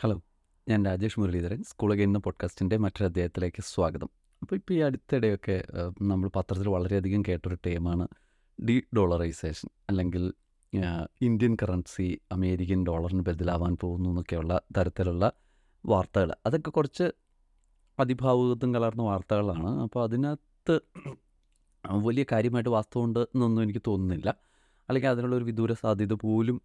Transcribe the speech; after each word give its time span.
Hello 0.00 0.20
ഞാൻ 0.68 0.84
Rajesh 0.84 1.20
Muraleedharan. 1.20 1.62
School 1.62 1.94
എന്ന 1.94 2.18
പോഡ്കാസ്റ്റിന്റെ 2.18 2.76
മറ്റൊരു 2.76 3.04
അധ്യായത്തിലേക്ക് 3.04 3.62
സ്വാഗതം. 3.62 4.08
അപ്പോൾ 4.42 4.56
ഇപ്പോൾ 4.56 4.74
ഈ 4.74 4.78
അടുത്തിടെയൊക്കെ 4.78 5.64
നമ്മൾ 6.02 6.30
പത്രത്തിൽ 6.36 6.68
വളരെയധികം 6.68 7.22
കേട്ടൊരു 7.28 7.56
ടേമാണ് 7.66 8.08
ഡി 8.68 8.82
ഡോളറൈസേഷൻ 8.96 9.68
അല്ലെങ്കിൽ 9.88 10.32
ഇന്ത്യൻ 11.22 11.56
കറൻസി 11.62 12.20
അമേരിക്കൻ 12.32 12.84
ഡോളറിന് 12.86 13.20
ബദലാവാൻ 13.20 13.76
പോകുന്നു 13.80 14.08
എന്നൊക്കെയുള്ള 14.08 14.60
തരത്തിലുള്ള 14.76 15.32
വാർത്തകൾ 15.86 16.32
അതൊക്കെ 16.46 16.70
കുറച്ച് 16.70 17.10
അതിഭാവുകത്വം 18.00 18.74
കലർന്ന 18.74 19.02
വാർത്തകളാണ്. 19.02 19.80
അപ്പോൾ 19.80 20.04
അതിനകത്ത് 20.04 20.80
വലിയ 21.86 22.24
കാര്യമായിട്ട് 22.32 22.70
വാസ്തവമുണ്ട് 22.70 23.18
എന്നൊന്നും 23.18 23.62
എനിക്ക് 23.62 23.82
തോന്നുന്നില്ല. 23.86 24.28
അല്ലെങ്കിൽ 24.88 25.08
അതിനുള്ളൊരു 25.08 25.44
വിദൂര 25.44 25.72
സാധ്യത 25.72 26.12
പോലും 26.12 26.62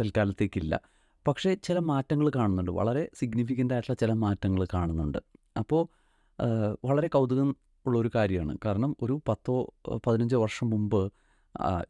തൽക്കാലത്തേക്കില്ല. 0.00 0.80
പക്ഷേ 1.28 1.54
ചില 1.54 1.78
മാറ്റങ്ങൾ 1.78 2.30
കാണുന്നുണ്ട്. 2.36 2.70
വളരെ 2.70 3.02
സിഗ്നിഫിക്കന്റ് 3.14 3.74
ആയിട്ടുള്ള 3.74 3.96
ചില 4.00 4.12
മാറ്റങ്ങൾ 4.12 4.66
കാണുന്നുണ്ട്. 4.74 5.18
അപ്പോൾ 5.58 5.82
വളരെ 6.84 7.08
കൗതുകം 7.08 7.56
ഉള്ളൊരു 7.86 8.10
കാര്യമാണ്. 8.14 8.58
കാരണം 8.64 8.96
ഒരു 9.02 9.20
പത്തോ 9.28 9.74
പതിനഞ്ചോ 10.06 10.42
വർഷം 10.42 10.70
മുമ്പ് 10.70 11.12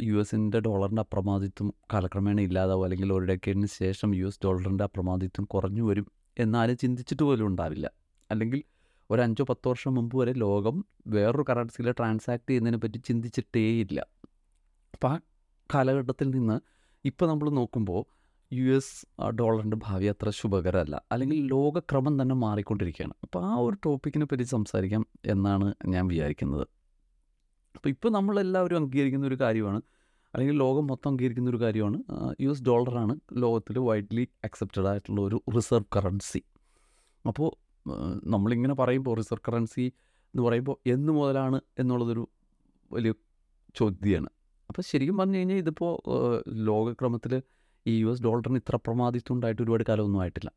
യു 0.02 0.14
എസിന്റെ 0.20 0.60
ഡോളറിന്റെ 0.60 1.02
അപ്രമാദിത്വം 1.02 1.74
കാലക്രമേണ 1.92 2.40
ഇല്ലാതാവും. 2.40 2.84
അല്ലെങ്കിൽ 2.84 3.12
ഒരു 3.12 3.24
ഡെക്കേഡിന് 3.24 3.66
ശേഷം 3.66 4.14
യു 4.14 4.26
എസ് 4.26 4.40
ഡോളറിന്റെ 4.44 4.84
അപ്രമാദിത്വം 4.84 5.44
കുറഞ്ഞു 5.44 5.82
വരും 5.82 6.06
എന്നാലും 6.38 6.76
ചിന്തിച്ചിട്ട് 6.76 7.22
പോലും 7.22 7.46
ഉണ്ടാവില്ല. 7.46 7.90
അല്ലെങ്കിൽ 8.30 8.62
ഒരു 9.10 9.20
അഞ്ചോ 9.22 9.44
പത്തോ 9.44 9.70
വർഷം 9.70 9.94
മുമ്പ് 9.94 10.16
വരെ 10.16 10.32
ലോകം 10.32 10.84
വേറൊരു 11.06 11.44
കറൻസിയിൽ 11.50 11.92
ട്രാൻസാക്ട് 11.92 12.50
ചെയ്യുന്നതിനെ 12.50 12.78
പറ്റി 12.78 12.98
ചിന്തിച്ചിട്ടേയില്ല. 12.98 14.00
അപ്പോൾ 14.94 15.08
ആ 15.08 15.18
കാലഘട്ടത്തിൽ 15.74 16.30
നിന്ന് 16.30 16.60
ഇപ്പോൾ 17.04 17.26
നമ്മൾ 17.26 17.50
നോക്കുമ്പോൾ 17.50 18.02
യു 18.52 18.76
എസ് 18.76 19.06
ഡോളറിന്റെ 19.30 19.76
ഭാവി 19.82 20.06
അത്ര 20.06 20.30
ശുഭകരമല്ല. 20.30 21.02
അല്ലെങ്കിൽ 21.12 21.46
ലോകക്രമം 21.46 22.22
തന്നെ 22.22 22.34
മാറിക്കൊണ്ടിരിക്കുകയാണ്. 22.34 23.14
അപ്പോൾ 23.22 23.44
ആ 23.44 23.54
ഒരു 23.54 23.76
ടോപ്പിക്കിനെ 23.84 24.26
പറ്റി 24.26 24.42
സംസാരിക്കാം 24.42 25.06
എന്നാണ് 25.26 25.74
ഞാൻ 25.86 26.06
വിചാരിക്കുന്നത്. 26.06 26.66
അപ്പോൾ 27.76 27.88
ഇപ്പോൾ 27.88 28.10
നമ്മളെല്ലാവരും 28.10 28.76
അംഗീകരിക്കുന്ന 28.76 29.26
ഒരു 29.26 29.38
കാര്യമാണ് 29.40 29.82
അല്ലെങ്കിൽ 30.34 30.56
ലോകം 30.56 30.86
മൊത്തം 30.86 31.10
അംഗീകരിക്കുന്ന 31.10 31.50
ഒരു 31.50 31.60
കാര്യമാണ് 31.60 32.02
യു 32.40 32.50
എസ് 32.50 32.62
ഡോളറാണ് 32.62 33.16
ലോകത്തിൽ 33.32 33.78
വൈഡ്ലി 33.78 34.28
അക്സെപ്റ്റഡ് 34.44 34.86
ആയിട്ടുള്ള 34.86 35.20
ഒരു 35.20 35.42
റിസർവ് 35.56 35.84
കറൻസി. 35.96 36.42
അപ്പോൾ 37.26 37.50
നമ്മളിങ്ങനെ 38.24 38.74
പറയുമ്പോൾ 38.74 39.16
റിസർവ് 39.16 39.44
കറൻസി 39.48 39.92
എന്ന് 40.26 40.42
പറയുമ്പോൾ 40.42 40.76
എന്ന് 40.86 41.12
മുതലാണ് 41.12 41.60
എന്നുള്ളതൊരു 41.78 42.28
വലിയ 42.92 43.12
ചോദ്യമാണ്. 43.74 44.30
അപ്പോൾ 44.68 44.82
ശരിക്കും 44.82 45.16
പറഞ്ഞു 45.16 45.36
കഴിഞ്ഞാൽ 45.36 45.56
ഇതിപ്പോൾ 45.56 45.92
ലോകക്രമത്തിൽ 46.48 47.42
ഈ 47.86 48.00
യു 48.00 48.06
എസ് 48.06 48.22
ഡോളറിന് 48.22 48.56
ഇത്ര 48.56 48.76
പ്രമാദിത്വം 48.76 49.34
ഉണ്ടായിട്ട് 49.34 49.62
ഒരുപാട് 49.62 49.84
കാലമൊന്നും 49.88 50.20
ആയിട്ടില്ല. 50.20 50.52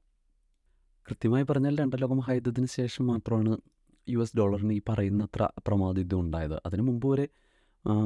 കൃത്യമായി 1.09 1.43
പറഞ്ഞാൽ 1.43 1.75
രണ്ടാം 1.75 1.99
ലോകം 1.99 2.19
ഹൈദത്തിന് 2.19 2.65
ശേഷം 2.65 3.07
മാത്രമാണ് 3.07 3.57
യു 4.09 4.19
എസ് 4.19 4.37
ഡോളറിന് 4.37 4.73
ഈ 4.73 4.81
പറയുന്നത്ര 4.89 5.49
പ്രമാദിത്വം 5.67 6.19
ഉണ്ടായത്. 6.19 6.61
അതിനു 6.65 6.81
മുമ്പ് 6.81 7.07
വരെ 7.07 7.27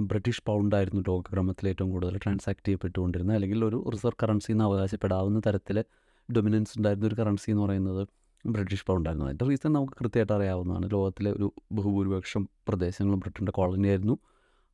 ബ്രിട്ടീഷ് 0.02 0.42
പൗണ്ടായിരുന്നു 0.46 1.02
ലോകക്രമത്തിൽ 1.08 1.70
ഏറ്റവും 1.70 1.92
കൂടുതൽ 1.92 2.18
ട്രാൻസാക്ട് 2.18 2.68
ചെയ്യപ്പെട്ടുകൊണ്ടിരുന്നത്. 2.68 3.36
അല്ലെങ്കിൽ 3.36 3.66
ഒരു 3.66 3.90
റിസർവ് 3.94 4.18
കറൻസി 4.24 4.52
എന്ന് 4.52 4.64
അവകാശപ്പെടാവുന്ന 4.64 5.42
തരത്തിൽ 5.46 5.84
ഡൊമിനൻസ് 6.30 6.74
ഉണ്ടായിരുന്ന 6.78 7.08
ഒരു 7.08 7.16
കറൻസി 7.16 7.52
എന്ന് 7.52 7.64
പറയുന്നത് 7.64 8.08
ബ്രിട്ടീഷ് 8.46 8.86
പൗണ്ടായിരുന്നു. 8.86 9.26
അതിന്റെ 9.26 9.46
റീസൺ 9.46 9.74
നമുക്ക് 9.74 9.94
കൃത്യമായിട്ട് 9.94 10.34
അറിയാവുന്നതാണ്. 10.34 10.92
ലോകത്തിലെ 10.92 11.32
ഒരു 11.32 11.54
ബഹുഭൂരിപക്ഷം 11.72 12.50
പ്രദേശങ്ങളും 12.68 13.20
ബ്രിട്ടന്റെ 13.20 13.52
കോളനിയായിരുന്നു. 13.52 14.18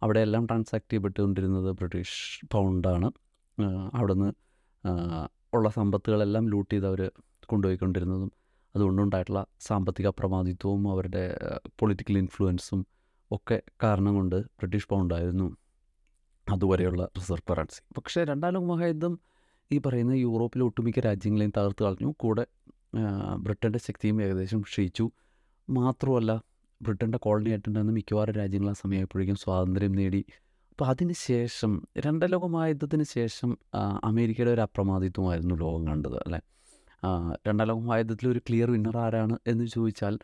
അവിടെ 0.04 0.20
എല്ലാം 0.20 0.46
ട്രാൻസാക്ട് 0.46 0.92
ചെയ്യപ്പെട്ടുകൊണ്ടിരുന്നത് 0.92 1.72
ബ്രിട്ടീഷ് 1.72 2.46
പൗണ്ടാണ്. 2.52 3.12
അവിടുന്ന് 3.94 4.30
ഉള്ള 5.54 5.70
സമ്പത്തുകളെല്ലാം 5.70 6.50
ലൂട്ട് 6.50 6.74
ചെയ്ത് 6.74 6.88
അവർ 6.88 7.12
കൊണ്ടുപോയിക്കൊണ്ടിരുന്നതും 7.46 8.32
അതുകൊണ്ടുണ്ടായിട്ടുള്ള 8.76 9.46
സാമ്പത്തിക 9.60 10.08
അപ്രമാദിത്വവും 10.08 10.92
അവരുടെ 10.92 11.38
പൊളിറ്റിക്കൽ 11.80 12.18
ഇൻഫ്ലുവൻസും 12.18 12.86
ഒക്കെ 13.32 13.62
കാരണം 13.84 14.16
കൊണ്ട് 14.16 14.36
ബ്രിട്ടീഷ് 14.36 14.88
പൗണ്ടായിരുന്നു 14.88 15.58
അതുവരെയുള്ള 16.50 17.08
റിസർവ് 17.18 17.52
കറൻസി 17.52 17.82
പക്ഷേ 17.98 18.24
രണ്ടാം 18.24 18.54
ലോക 18.54 18.64
മഹായുദ്ധം 18.64 19.20
ഈ 19.72 19.78
പറയുന്ന 19.78 20.12
യൂറോപ്പിലെ 20.12 20.66
ഒട്ടുമിക്ക 20.66 21.00
രാജ്യങ്ങളെയും 21.00 21.54
തകർത്ത് 21.58 21.84
കളഞ്ഞു. 21.84 22.14
കൂടെ 22.20 22.46
ബ്രിട്ടന്റെ 23.38 23.80
ശക്തിയും 23.80 24.24
ഏകദേശം 24.24 24.62
ക്ഷയിച്ചു. 24.62 25.12
മാത്രമല്ല 25.70 26.42
ബ്രിട്ടന്റെ 26.82 27.18
കോളനി 27.18 27.50
ആയിട്ടുണ്ടായിരുന്ന 27.50 27.94
മിക്കവാറും 27.94 28.34
രാജ്യങ്ങൾ 28.34 28.70
ആ 28.70 28.74
സമയമായപ്പോഴേക്കും 28.74 29.36
സ്വാതന്ത്ര്യം 29.36 29.92
നേടി. 29.92 30.26
അപ്പോൾ 30.76 30.88
അതിന് 30.90 31.14
ശേഷം 31.14 31.74
രണ്ടാം 31.98 32.30
ലോക 32.32 32.46
മഹായുദ്ധത്തിന് 32.46 33.04
ശേഷം 33.04 33.58
അമേരിക്കയുടെ 34.04 34.52
ഒരു 34.52 34.62
അപ്രമാദിത്വമായിരുന്നു 34.62 35.56
ലോകം 35.56 35.88
കണ്ടത് 35.88 36.18
അല്ലേ? 36.26 36.40
രണ്ടാം 37.48 37.68
ലോക 37.68 37.80
മഹായുദ്ധത്തിൽ 37.80 38.28
ഒരു 38.30 38.40
ക്ലിയർ 38.40 38.72
വിന്നർ 38.72 38.98
ആരാണ് 38.98 39.38
എന്ന് 39.48 39.66
ചോദിച്ചാൽ 39.66 40.16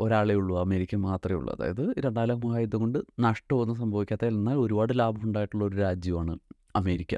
ഒരാളേ 0.00 0.34
ഉള്ളൂ 0.34 0.58
അമേരിക്ക 0.60 0.96
മാത്രമേ 0.96 1.36
ഉള്ളൂ. 1.36 1.52
അതായത് 1.52 1.94
രണ്ടാം 2.04 2.26
ലോക 2.28 2.40
മഹായുദ്ധം 2.46 2.80
കൊണ്ട് 2.80 2.98
നഷ്ടമൊന്നും 3.20 3.76
സംഭവിക്കാത്ത 3.76 4.24
എന്നാൽ 4.24 4.54
ഒരുപാട് 4.54 4.98
ലാഭം 4.98 5.24
ഉണ്ടായിട്ടുള്ള 5.28 5.64
ഒരു 5.64 5.76
രാജ്യമാണ് 5.76 6.38
അമേരിക്ക. 6.76 7.14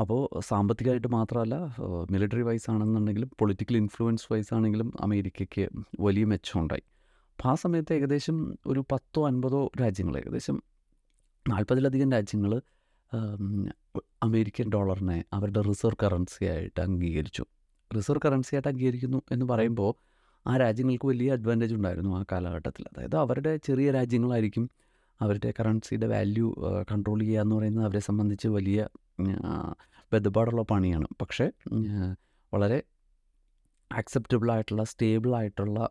അപ്പോൾ 0.00 0.40
സാമ്പത്തികമായിട്ട് 0.40 1.08
മാത്രമല്ല 1.08 1.54
മിലിറ്ററി 2.10 2.42
വൈസ് 2.42 2.70
ആണെന്നുണ്ടെങ്കിലും 2.70 3.30
പൊളിറ്റിക്കൽ 3.40 3.76
ഇൻഫ്ലുവൻസ് 3.76 4.32
വൈസ് 4.32 4.54
ആണെങ്കിലും 4.54 4.92
അമേരിക്കയ്ക്ക് 5.00 5.68
വലിയ 6.00 6.24
മെച്ചമുണ്ടായി 6.24 6.86
അപ്പോൾ 7.38 7.48
ആ 7.48 7.54
സമയത്ത് 7.54 7.92
ഏകദേശം 7.94 8.36
ഒരു 8.66 8.84
പത്തോ 8.92 9.26
അൻപതോ 9.26 9.70
രാജ്യങ്ങൾ 9.82 10.16
ഏകദേശം 10.16 10.58
നാൽപ്പതിലധികം 11.48 12.12
രാജ്യങ്ങൾ 12.12 12.62
അമേരിക്കൻ 14.22 14.68
ഡോളറിനെ 14.68 15.24
അവരുടെ 15.32 15.60
റിസർവ് 15.60 15.96
കറൻസി 16.02 16.44
ആയിട്ട് 16.44 16.80
അംഗീകരിച്ചു. 16.80 17.44
റിസർവ് 17.96 18.20
കറൻസി 18.24 18.54
ആയിട്ട് 18.54 18.68
അംഗീകരിക്കുന്നു 18.68 19.22
എന്ന് 19.30 19.46
പറയുമ്പോൾ 19.46 19.92
ആ 20.46 20.56
രാജ്യങ്ങൾക്ക് 20.56 21.06
വലിയ 21.06 21.32
അഡ്വാന്റേജ് 21.32 21.74
ഉണ്ടായിരുന്നു 21.74 22.16
ആ 22.16 22.24
കാലഘട്ടത്തിൽ. 22.32 22.84
അതായത് 22.92 23.16
അവരുടെ 23.16 23.56
ചെറിയ 23.56 23.90
രാജ്യങ്ങളായിരിക്കും 23.90 24.70
അവരുടെ 25.20 25.54
കറൻസിയുടെ 25.60 26.06
വാല്യൂ 26.06 26.54
കൺട്രോൾ 26.92 27.20
ചെയ്യുക 27.20 27.40
എന്ന് 27.40 27.56
പറയുന്നത് 27.56 27.84
അവരെ 27.84 28.00
സംബന്ധിച്ച് 28.00 28.48
വലിയ 28.48 28.88
ബന്ധപ്പാടുള്ള 30.12 30.62
പണിയാണ്. 30.62 31.06
പക്ഷേ 31.20 31.50
വളരെ 32.52 32.82
ആക്സെപ്റ്റബിൾ 33.92 34.52
ആയിട്ടുള്ള 34.52 34.84
സ്റ്റേബിൾ 34.84 35.36
ആയിട്ടുള്ള 35.36 35.88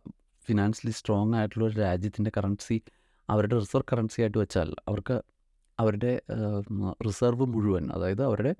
ഫിനാൻഷ്യലി 0.48 0.92
സ്ട്രോങ് 0.92 1.34
ആയിട്ടുള്ള 1.34 1.64
ഒരു 1.64 1.76
രാജ്യത്തിന്റെ 1.76 2.30
കറൻസി 2.36 2.82
അവരുടെ 3.30 3.58
റിസർവ് 3.58 3.88
കറൻസി 3.92 4.20
ആയിട്ട് 4.20 4.38
വെച്ചാൽ 4.38 4.74
അവർക്ക് 4.88 5.22
അവരുടെ 5.78 6.12
റിസർവ് 7.06 7.46
മുഴുവൻ 7.46 7.90
അതായത് 7.92 8.22
അവരുടെ 8.22 8.52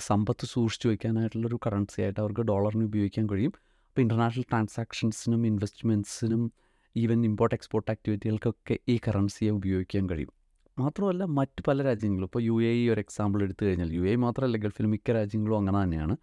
സമ്പത്ത് 0.00 0.46
സൂക്ഷിച്ചു 0.46 0.88
വയ്ക്കാനായിട്ടുള്ളൊരു 0.88 1.58
കറൻസി 1.66 2.02
ആയിട്ട് 2.02 2.20
അവർക്ക് 2.20 2.40
ഡോളറിന് 2.40 2.84
ഉപയോഗിക്കാൻ 2.84 3.26
കഴിയും. 3.30 3.52
അപ്പോൾ 3.88 4.00
ഇന്റർനാഷണൽ 4.00 4.44
ട്രാൻസാക്ഷൻസിനും 4.50 5.46
ഇൻവെസ്റ്റ്മെന്റ്സിനും 5.46 6.52
ഈവൻ 6.96 7.24
ഇമ്പോർട്ട് 7.24 7.54
എക്സ്പോർട്ട് 7.54 7.90
ആക്ടിവിറ്റികൾക്കൊക്കെ 7.90 8.78
ഈ 8.88 9.00
കറൻസിയെ 9.08 9.50
ഉപയോഗിക്കാൻ 9.50 10.10
കഴിയും. 10.10 10.32
മാത്രമല്ല 10.78 11.24
മറ്റ് 11.24 11.62
പല 11.68 11.82
രാജ്യങ്ങളും 11.82 12.26
ഇപ്പോൾ 12.26 12.42
യു 12.42 12.62
എ 12.62 12.72
ഒരു 12.92 13.00
എക്സാമ്പിൾ 13.00 13.42
എടുത്തു 13.42 13.64
കഴിഞ്ഞാൽ 13.64 13.92
യു 13.92 14.02
എ 14.02 14.16
മാത്രമല്ല 14.16 14.56
ഗൾഫിൽ 14.56 14.86
മിക്ക 14.86 15.10
രാജ്യങ്ങളും 15.10 15.56
അങ്ങനെ 15.58 15.82
തന്നെയാണ്. 15.82 16.16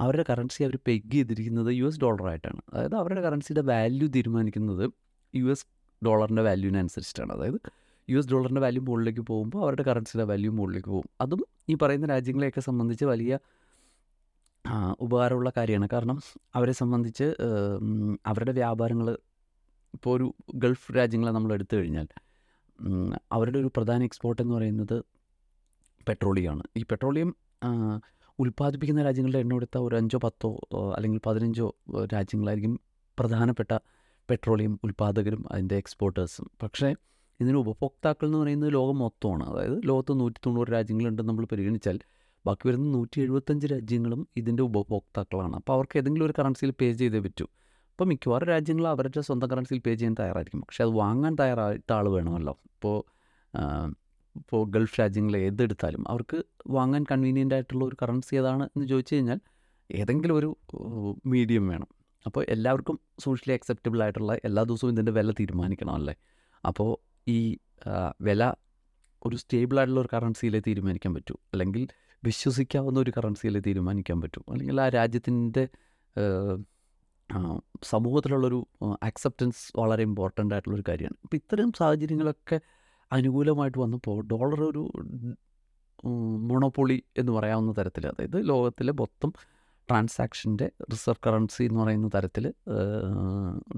അവരുടെ 0.00 0.24
കറൻസി 0.30 0.64
അവർ 0.64 0.78
പെഗ് 0.86 1.12
ചെയ്തിരിക്കുന്നത് 1.12 1.70
യു 1.74 1.86
എസ് 1.86 2.00
ഡോളറായിട്ടാണ്. 2.00 2.60
അതായത് 2.74 2.94
അവരുടെ 2.94 3.20
കറൻസിയുടെ 3.20 3.60
വാല്യൂ 3.60 4.08
തീരുമാനിക്കുന്നത് 4.08 4.84
യു 5.34 5.46
എസ് 5.46 5.66
ഡോളറിന്റെ 6.06 6.42
വാല്യൂവിനനുസരിച്ചിട്ടാണ്. 6.42 7.32
അതായത് 7.32 7.58
യു 8.08 8.18
എസ് 8.18 8.30
ഡോളറിന്റെ 8.32 8.60
വാല്യൂ 8.60 8.82
മുകളിലേക്ക് 8.82 9.20
പോകുമ്പോൾ 9.20 9.60
അവരുടെ 9.64 9.82
കറൻസിയുടെ 9.82 10.26
വാല്യൂ 10.30 10.50
മുകളിലേക്ക് 10.52 10.88
പോകും. 10.88 11.08
അതും 11.20 11.40
ഈ 11.68 11.74
പറയുന്ന 11.82 12.06
രാജ്യങ്ങളെയൊക്കെ 12.06 12.60
സംബന്ധിച്ച് 12.60 13.04
വലിയ 13.04 13.32
ഉപകാരമുള്ള 15.00 15.50
കാര്യമാണ്. 15.56 15.88
കാരണം 15.92 16.18
അവരെ 16.54 16.72
സംബന്ധിച്ച് 16.72 17.26
അവരുടെ 18.26 18.52
വ്യാപാരങ്ങൾ 18.52 19.08
ഇപ്പോൾ 19.94 20.12
ഒരു 20.16 20.26
ഗൾഫ് 20.54 20.92
രാജ്യങ്ങളെ 20.96 21.32
നമ്മൾ 21.32 21.50
എടുത്തു 21.54 21.74
കഴിഞ്ഞാൽ 21.76 22.08
അവരുടെ 23.32 23.58
ഒരു 23.58 23.70
പ്രധാന 23.76 24.02
എക്സ്പോർട്ട് 24.04 24.42
എന്ന് 24.42 24.54
പറയുന്നത് 24.54 24.96
പെട്രോളിയമാണ് 26.08 26.64
ഈ 26.76 26.82
പെട്രോളിയം 26.90 27.30
ഉൽപ്പാദിപ്പിക്കുന്ന 28.38 29.02
രാജ്യങ്ങളുടെ 29.02 29.38
എണ്ണം 29.38 29.56
എടുത്താൽ 29.56 29.80
ഒരു 29.80 29.96
അഞ്ചോ 29.96 30.18
പത്തോ 30.18 30.50
അല്ലെങ്കിൽ 30.96 31.20
പതിനഞ്ചോ 31.26 31.66
രാജ്യങ്ങളായിരിക്കും 32.14 32.74
പ്രധാനപ്പെട്ട 33.18 33.72
പെട്രോളിയം 34.28 34.80
ഉൽപ്പാദകരും 34.84 35.42
അതിന്റെ 35.52 35.76
എക്സ്പോർട്ടേഴ്സും 35.76 36.46
പക്ഷേ 36.62 36.88
ഇതിന് 37.40 37.56
ഉപഭോക്താക്കൾ 37.56 38.26
എന്ന് 38.26 38.38
പറയുന്നത് 38.38 38.72
ലോകം 38.72 38.98
മൊത്തമാണ്. 38.98 39.44
അതായത് 39.50 39.80
ലോകത്ത് 39.88 40.20
നൂറ്റി 40.20 40.40
തൊണ്ണൂറ് 40.46 40.68
രാജ്യങ്ങളുണ്ടെന്ന് 40.68 41.30
നമ്മൾ 41.30 41.44
പരിഗണിച്ചാൽ 41.52 41.98
ബാക്കി 42.46 42.68
വരുന്ന 42.68 42.92
നൂറ്റി 42.92 43.20
എഴുപത്തഞ്ച് 43.20 43.66
രാജ്യങ്ങളും 43.66 44.28
ഇതിന്റെ 44.36 44.62
ഉപഭോക്താക്കളാണ്. 44.62 45.56
അപ്പോൾ 45.56 45.72
അവർക്ക് 45.72 45.98
ഏതെങ്കിലും 45.98 46.26
ഒരു 46.26 46.34
കറൻസിയിൽ 46.38 46.70
പേ 46.80 46.92
ചെയ്തേ 46.92 47.18
പറ്റൂ. 47.18 47.46
അപ്പോൾ 47.90 48.04
മിക്കവാറും 48.04 48.48
രാജ്യങ്ങൾ 48.48 48.88
അവരുടെ 48.88 49.20
സ്വന്തം 49.20 49.50
കറൻസിയിൽ 49.50 49.80
പേ 49.86 49.94
ചെയ്യാൻ 49.94 50.14
തയ്യാറായിരിക്കും. 50.20 50.60
പക്ഷേ 50.60 50.84
അത് 50.84 50.92
വാങ്ങാൻ 50.92 51.34
തയ്യാറായിട്ട് 51.40 51.92
ആൾ 51.92 52.08
വേണമല്ലോ. 52.08 52.58
ഇപ്പോൾ 52.64 52.96
ഇപ്പോൾ 54.36 54.70
ഗൾഫ് 54.70 55.00
രാജ്യങ്ങൾ 55.00 55.36
ഏതെടുത്താലും 55.36 56.08
അവർക്ക് 56.08 56.44
വാങ്ങാൻ 56.66 57.04
കൺവീനിയന്റ് 57.10 57.54
ആയിട്ടുള്ള 57.54 57.84
ഒരു 57.84 57.96
കറൻസി 58.02 58.34
ഏതാണ് 58.36 58.64
എന്ന് 58.64 58.88
ചോദിച്ചു 58.88 59.14
കഴിഞ്ഞാൽ 59.14 59.40
ഏതെങ്കിലും 59.90 60.36
ഒരു 60.36 60.56
മീഡിയം 61.26 61.68
വേണം. 61.68 61.86
അപ്പോൾ 62.26 62.44
എല്ലാവർക്കും 62.48 63.00
സോഷ്യലി 63.20 63.54
അക്സെപ്റ്റബിൾ 63.56 64.02
ആയിട്ടുള്ള 64.02 64.34
എല്ലാ 64.44 64.62
ദിവസവും 64.62 64.92
ഇതിന്റെ 64.92 65.12
വില 65.12 65.30
തീരുമാനിക്കണമല്ലേ 65.30 66.14
അപ്പോൾ 66.66 67.13
ഈ 67.28 67.58
വില 68.20 68.52
ഒരു 69.26 69.36
സ്റ്റേബിൾ 69.36 69.78
ആയിട്ടുള്ള 69.78 70.00
ഒരു 70.00 70.08
കറൻസിയിലേ 70.12 70.60
തീരുമാനിക്കാൻ 70.66 71.14
പറ്റൂ. 71.14 71.36
അല്ലെങ്കിൽ 71.52 71.88
വിശ്വസിക്കാവുന്ന 72.24 73.00
ഒരു 73.00 73.12
കറൻസിയിലെ 73.16 73.60
തീരുമാനിക്കാൻ 73.60 74.20
പറ്റൂ. 74.20 74.42
അല്ലെങ്കിൽ 74.50 74.80
ആ 74.80 74.88
രാജ്യത്തിന്റെ 74.88 75.68
സമൂഹത്തിലുള്ളൊരു 77.82 78.66
അക്സെപ്റ്റൻസ് 79.02 79.78
വളരെ 79.78 80.02
ഇമ്പോർട്ടന്റ് 80.02 80.54
ആയിട്ടുള്ളൊരു 80.54 80.84
കാര്യമാണ്. 80.88 81.16
അപ്പോൾ 81.22 81.36
ഇത്തരം 81.36 81.72
സാഹചര്യങ്ങളൊക്കെ 81.72 82.60
അനുകൂലമായിട്ട് 83.12 83.78
വന്നപ്പോൾ 83.78 84.24
ഡോളർ 84.26 84.62
ഒരു 84.62 84.82
മൊണോപ്പൊളി 86.50 87.02
എന്ന് 87.18 87.32
പറയാവുന്ന 87.32 87.72
തരത്തിൽ 87.72 88.06
അതായത് 88.06 88.48
ലോകത്തിലെ 88.48 88.92
മൊത്തം 88.92 89.32
ട്രാൻസാക്ഷന്റെ 89.90 90.70
റിസർവ് 90.92 91.22
കറൻസി 91.26 91.64
എന്ന് 91.64 91.80
പറയുന്ന 91.80 92.08
തരത്തിൽ 92.14 92.52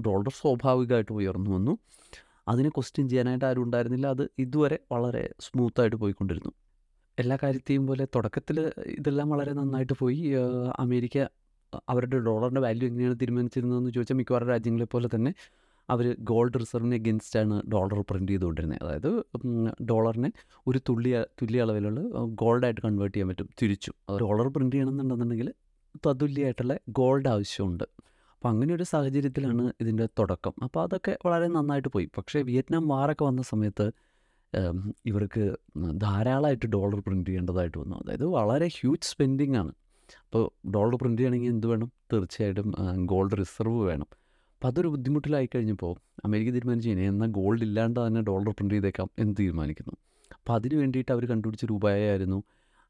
ഡോളർ 0.05 0.29
സ്വാഭാവികമായിട്ട് 0.29 1.11
ഉയർന്നു 1.11 1.51
വന്നു. 1.51 1.77
അതിനെ 2.47 2.69
ക്വസ്റ്റ്യൻ 2.69 3.09
ചെയ്യാനായിട്ട് 3.09 3.45
ആരും 3.45 3.63
ഉണ്ടായിരുന്നില്ല. 3.63 4.07
അത് 4.07 4.29
ഇതുവരെ 4.39 4.79
വളരെ 4.91 5.29
സ്മൂത്തായിട്ട് 5.39 5.95
പോയിക്കൊണ്ടിരുന്നു. 5.95 6.51
എല്ലാ 7.19 7.37
കാര്യത്തെയും 7.43 7.87
പോലെ 7.87 8.07
തുടക്കത്തിൽ 8.15 8.71
ഇതെല്ലാം 8.85 9.29
വളരെ 9.29 9.53
നന്നായിട്ട് 9.53 9.93
പോയി. 9.93 10.33
അമേരിക്ക 10.79 11.27
അവരുടെ 11.89 12.19
ഡോളറിന്റെ 12.19 12.61
വാല്യൂ 12.61 12.87
എങ്ങനെയാണ് 12.87 13.15
തീരുമാനിച്ചിരുന്നതെന്ന് 13.15 13.91
ചോദിച്ചാൽ 13.91 14.15
മിക്കവാറും 14.15 14.47
രാജ്യങ്ങളെ 14.47 14.85
പോലെ 14.85 15.09
തന്നെ 15.15 15.33
അവർ 15.89 16.15
ഗോൾഡ് 16.19 16.59
റിസർവിന് 16.59 16.95
എഗൻസ്റ്റാണ് 16.95 17.61
ഡോളർ 17.71 18.05
പ്രിന്റ് 18.09 18.31
ചെയ്തുകൊണ്ടിരുന്നത്. 18.31 18.79
അതായത് 18.83 19.23
ഡോളറിനെ 19.83 20.31
ഒരു 20.67 20.79
തുല്യ 20.89 21.25
തുല്യ 21.41 21.61
അളവിലുള്ള 21.61 21.99
ഗോൾഡായിട്ട് 22.25 22.81
കൺവേർട്ട് 22.81 23.15
ചെയ്യാൻ 23.15 23.27
പറ്റും. 23.27 23.49
തിരിച്ചു. 23.61 23.93
ഡോളർ 24.21 24.47
പ്രിന്റ് 24.47 24.75
ചെയ്യണമെന്നുണ്ടെന്നുണ്ടെങ്കിൽ 24.75 25.53
തതുല്യമായിട്ടുള്ള 26.07 26.77
ഗോൾഡ് 26.89 27.27
ആവശ്യമുണ്ട്. 27.27 27.83
അപ്പോൾ 28.37 28.49
അങ്ങനെ 28.49 28.73
ഒരു 28.73 28.83
സാഹചര്യത്തിലാണ് 28.83 29.73
ഇതിന്റെ 29.81 30.05
തുടക്കം. 30.19 30.53
അപ്പോൾ 30.63 30.83
അതൊക്കെ 30.83 31.17
വളരെ 31.25 31.47
നന്നായിട്ട് 31.47 31.87
പോയി. 31.87 32.09
പക്ഷേ 32.17 32.41
വിയറ്റ്നാം 32.41 32.87
വാറൊക്കെ 32.87 33.23
വന്ന 33.23 33.41
സമയത്ത് 33.41 33.91
ഇവർക്ക് 35.05 35.55
ധാരാളമായിട്ട് 35.77 36.65
ഡോളർ 36.65 36.99
പ്രിന്റ് 36.99 37.29
ചെയ്യേണ്ടതായിട്ട് 37.29 37.77
വന്നു. 37.77 37.95
അതായത് 37.95 38.25
വളരെ 38.25 38.67
ഹ്യൂജ് 38.67 39.03
സ്പെൻഡിങ് 39.03 39.55
ആണ് 39.55 39.71
അപ്പോൾ 40.23 40.43
ഡോളർ 40.71 40.95
പ്രിന്റ് 40.95 41.19
ചെയ്യണമെങ്കിൽ 41.21 41.49
എന്ത് 41.49 41.67
വേണം? 41.67 41.91
തീർച്ചയായിട്ടും 42.13 42.67
ഗോൾഡ് 43.05 43.37
റിസർവ് 43.37 43.81
വേണം. 43.87 44.07
അപ്പോൾ 44.53 44.67
അതൊരു 44.67 44.87
ബുദ്ധിമുട്ടിലായി 44.87 45.49
കഴിഞ്ഞപ്പോൾ 45.55 45.95
അമേരിക്ക 46.25 46.51
തീരുമാനിച്ചു 46.51 46.89
കഴിഞ്ഞാൽ 46.89 47.09
എന്നാൽ 47.09 47.27
ഗോൾഡ് 47.27 47.63
ഇല്ലാണ്ട് 47.63 48.07
തന്നെ 48.07 48.21
ഡോളർ 48.21 48.49
പ്രിന്റ് 48.49 48.73
ചെയ്തേക്കാം 48.73 49.09
എന്ന് 49.19 49.33
തീരുമാനിക്കുന്നു. 49.39 49.93
അപ്പോൾ 50.35 50.53
അതിന് 50.53 50.75
വേണ്ടിയിട്ട് 50.75 51.11
അവർ 51.11 51.25
കണ്ടുപിടിച്ച 51.25 51.65
ഉപായമായിരുന്നു 51.71 52.43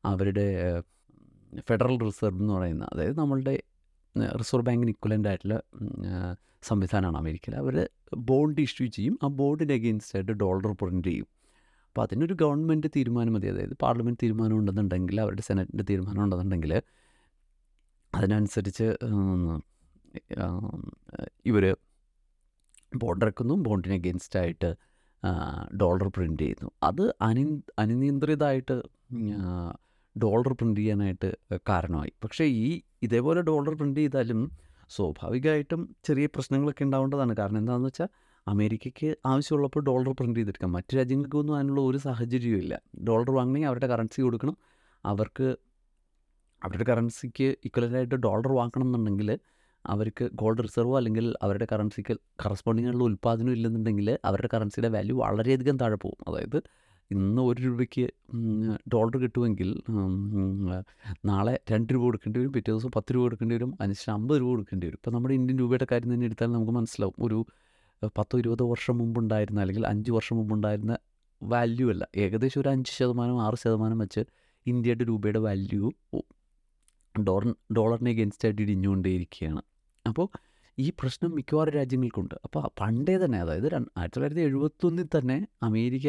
അവരുടെ 0.05 0.47
ഫെഡറൽ 1.67 1.97
റിസർവ് 2.05 2.39
എന്ന് 2.41 2.53
പറയുന്ന 2.53 2.87
അതായത് 2.93 3.17
നമ്മളുടെ 3.19 3.63
റിസർവ് 4.37 4.65
ബാങ്കിന് 4.65 4.89
ഇക്വലന്റ് 4.89 5.27
ആയിട്ടുള്ള 5.27 5.55
സംവിധാനമാണ് 6.63 7.17
അമേരിക്കയിൽ. 7.17 7.55
അവർ 7.55 7.89
ബോണ്ട് 8.17 8.61
ഇഷ്യൂ 8.61 8.87
ചെയ്യും. 8.87 9.19
ആ 9.23 9.27
ബോണ്ടിന് 9.27 9.73
അഗെയിൻസ്റ്റ് 9.73 10.17
ആയിട്ട് 10.17 10.31
ഡോളർ 10.31 10.75
പ്രിന്റ് 10.81 11.07
ചെയ്യും. 11.07 11.27
അപ്പോൾ 11.87 12.01
അതിനൊരു 12.01 12.33
ഗവൺമെന്റ് 12.33 12.87
തീരുമാനം 12.95 13.33
മതി. 13.33 13.47
അതായത് 13.47 13.73
പാർലമെന്റ് 13.81 14.19
തീരുമാനം 14.23 14.55
ഉണ്ടെന്നുണ്ടെങ്കിൽ 14.57 15.21
അവരുടെ 15.21 15.41
സെനറ്റിന്റെ 15.41 15.83
തീരുമാനം 15.89 16.23
ഉണ്ടെന്നുണ്ടെങ്കിൽ 16.23 16.81
അതിനനുസരിച്ച് 18.13 18.87
ഇവർ 21.45 21.63
ബോണ്ട് 22.95 23.25
ഇറക്കുന്നു. 23.25 23.53
ബോണ്ടിന് 23.53 23.93
അഗെയിൻസ്റ്റ് 23.93 24.39
ആയിട്ട് 24.39 24.75
ഡോളർ 25.81 26.07
പ്രിന്റ് 26.07 26.43
ചെയ്യുന്നു. 26.43 26.71
അത് 26.83 27.15
അനി 27.21 27.43
അനിയന്ത്രിതമായിട്ട് 27.79 28.75
ഡോളർ 30.23 30.53
പ്രിന്റ് 30.53 30.79
ചെയ്യാനായിട്ട് 30.79 31.37
കാരണമായി. 31.69 32.11
പക്ഷേ 32.23 32.45
ഈ 32.45 32.81
ഇതേപോലെ 33.01 33.41
ഡോളർ 33.41 33.75
പ്രിന്റ് 33.75 33.99
ചെയ്താലും 33.99 34.51
സ്വാഭാവികമായിട്ടും 34.89 35.95
ചെറിയ 36.03 36.25
പ്രശ്നങ്ങളൊക്കെ 36.25 36.83
ഉണ്ടാവേണ്ടതാണ്. 36.83 37.35
കാരണം 37.35 37.57
എന്താണെന്ന് 37.57 37.87
വെച്ചാൽ 37.87 38.07
അമേരിക്കയ്ക്ക് 38.47 39.15
ആവശ്യമുള്ളപ്പോൾ 39.25 39.79
ഡോളർ 39.79 40.09
പ്രിന്റ് 40.09 40.39
ചെയ്തെടുക്കാം. 40.39 40.71
മറ്റ് 40.71 40.97
രാജ്യങ്ങൾക്കൊന്നും 40.97 41.55
അതിനുള്ള 41.55 41.81
ഒരു 41.81 41.97
സാഹചര്യവും 41.97 42.57
ഇല്ല. 42.57 42.81
ഡോളർ 43.07 43.31
വാങ്ങണമെങ്കിൽ 43.31 43.67
അവരുടെ 43.67 43.87
കറൻസി 43.87 44.21
കൊടുക്കണം. 44.21 44.57
അവർക്ക് 45.05 45.57
അവരുടെ 46.63 46.83
കറൻസിക്ക് 46.83 47.55
ഇക്വലന്റായിട്ട് 47.65 48.15
ഡോളർ 48.15 48.51
വാങ്ങണം 48.51 48.87
എന്നുണ്ടെങ്കിൽ 48.87 49.39
അവർക്ക് 49.85 50.29
ഗോൾഡ് 50.33 50.63
റിസർവോ 50.63 50.97
അല്ലെങ്കിൽ 50.97 51.35
അവരുടെ 51.41 51.67
കറൻസിക്ക് 51.71 52.17
കറസ്പോണ്ടിങ് 52.45 52.87
ആയിട്ടുള്ള 52.87 53.03
ഉൽപ്പാദനം 53.03 53.51
ഇല്ലെന്നുണ്ടെങ്കിൽ 53.51 54.17
അവരുടെ 54.25 54.49
കറൻസിയുടെ 54.53 54.89
വാല്യൂ 54.89 55.17
വളരെയധികം 55.17 55.77
താഴെ 55.77 55.95
പോകും. 55.95 56.33
അതായത് 56.33 56.57
ഇന്ന് 57.11 57.41
ഒരു 57.49 57.59
രൂപയ്ക്ക് 57.65 58.05
ഡോളർ 58.93 59.15
കിട്ടുമെങ്കിൽ 59.23 59.69
നാളെ 61.29 61.53
രണ്ട് 61.71 61.93
രൂപ 61.93 62.01
കൊടുക്കേണ്ടി 62.07 62.37
വരും 62.39 62.51
പിറ്റേ 62.55 62.69
ദിവസം 62.71 62.91
പത്ത് 62.95 63.11
രൂപ 63.15 63.23
കൊടുക്കേണ്ടി 63.25 63.55
വരും 63.55 63.71
അതിനുശേഷം 63.81 64.13
അമ്പത് 64.13 64.39
രൂപ 64.41 64.49
കൊടുക്കേണ്ടി 64.49 64.85
വരും. 64.87 64.99
ഇപ്പോൾ 65.01 65.13
നമ്മുടെ 65.15 65.35
ഇന്ത്യൻ 65.39 65.57
രൂപയുടെ 65.63 65.87
കാര്യം 65.91 66.09
തന്നെ 66.13 66.25
എടുത്താൽ 66.29 66.49
നമുക്ക് 66.55 66.73
മനസ്സിലാവും. 66.79 67.15
ഒരു 67.27 67.39
പത്തോ 68.17 68.35
ഇരുപതോ 68.39 68.65
വർഷം 68.73 68.97
മുമ്പുണ്ടായിരുന്ന 69.01 69.59
അല്ലെങ്കിൽ 69.63 69.85
അഞ്ച് 69.91 70.11
വർഷം 70.17 70.35
മുമ്പുണ്ടായിരുന്ന 70.37 70.95
വാല്യൂ 71.41 71.87
അല്ല. 71.93 72.03
ഏകദേശം 72.23 72.59
ഒരു 72.61 72.69
അഞ്ച് 72.69 72.91
ശതമാനം 72.97 73.37
ആറ് 73.45 73.57
ശതമാനം 73.63 73.97
വെച്ച് 74.03 74.21
ഇന്ത്യയുടെ 74.65 75.03
രൂപയുടെ 75.09 75.39
വാല്യൂ 75.47 75.83
ഡോളർ 77.15 77.45
ഡോളറിനെ 77.77 78.11
അഗേൻസ്റ്റ് 78.15 78.45
ആയിട്ട് 78.47 78.61
ഇടിഞ്ഞുകൊണ്ടേയിരിക്കുകയാണ്. 78.61 79.61
അപ്പോൾ 80.05 80.27
ഈ 80.77 80.87
പ്രശ്നം 80.99 81.31
മിക്കവാറും 81.35 81.73
രാജ്യങ്ങൾക്കുണ്ട്. 81.73 82.35
അപ്പോൾ 82.45 82.63
പണ്ടേ 82.81 83.15
തന്നെ 83.25 83.37
അതായത് 83.45 83.67
ആയിരത്തി 83.75 84.15
തൊള്ളായിരത്തി 84.15 84.43
എഴുപത്തൊന്നിൽ 84.49 85.07
തന്നെ 85.17 85.37
അമേരിക്ക 85.67 86.07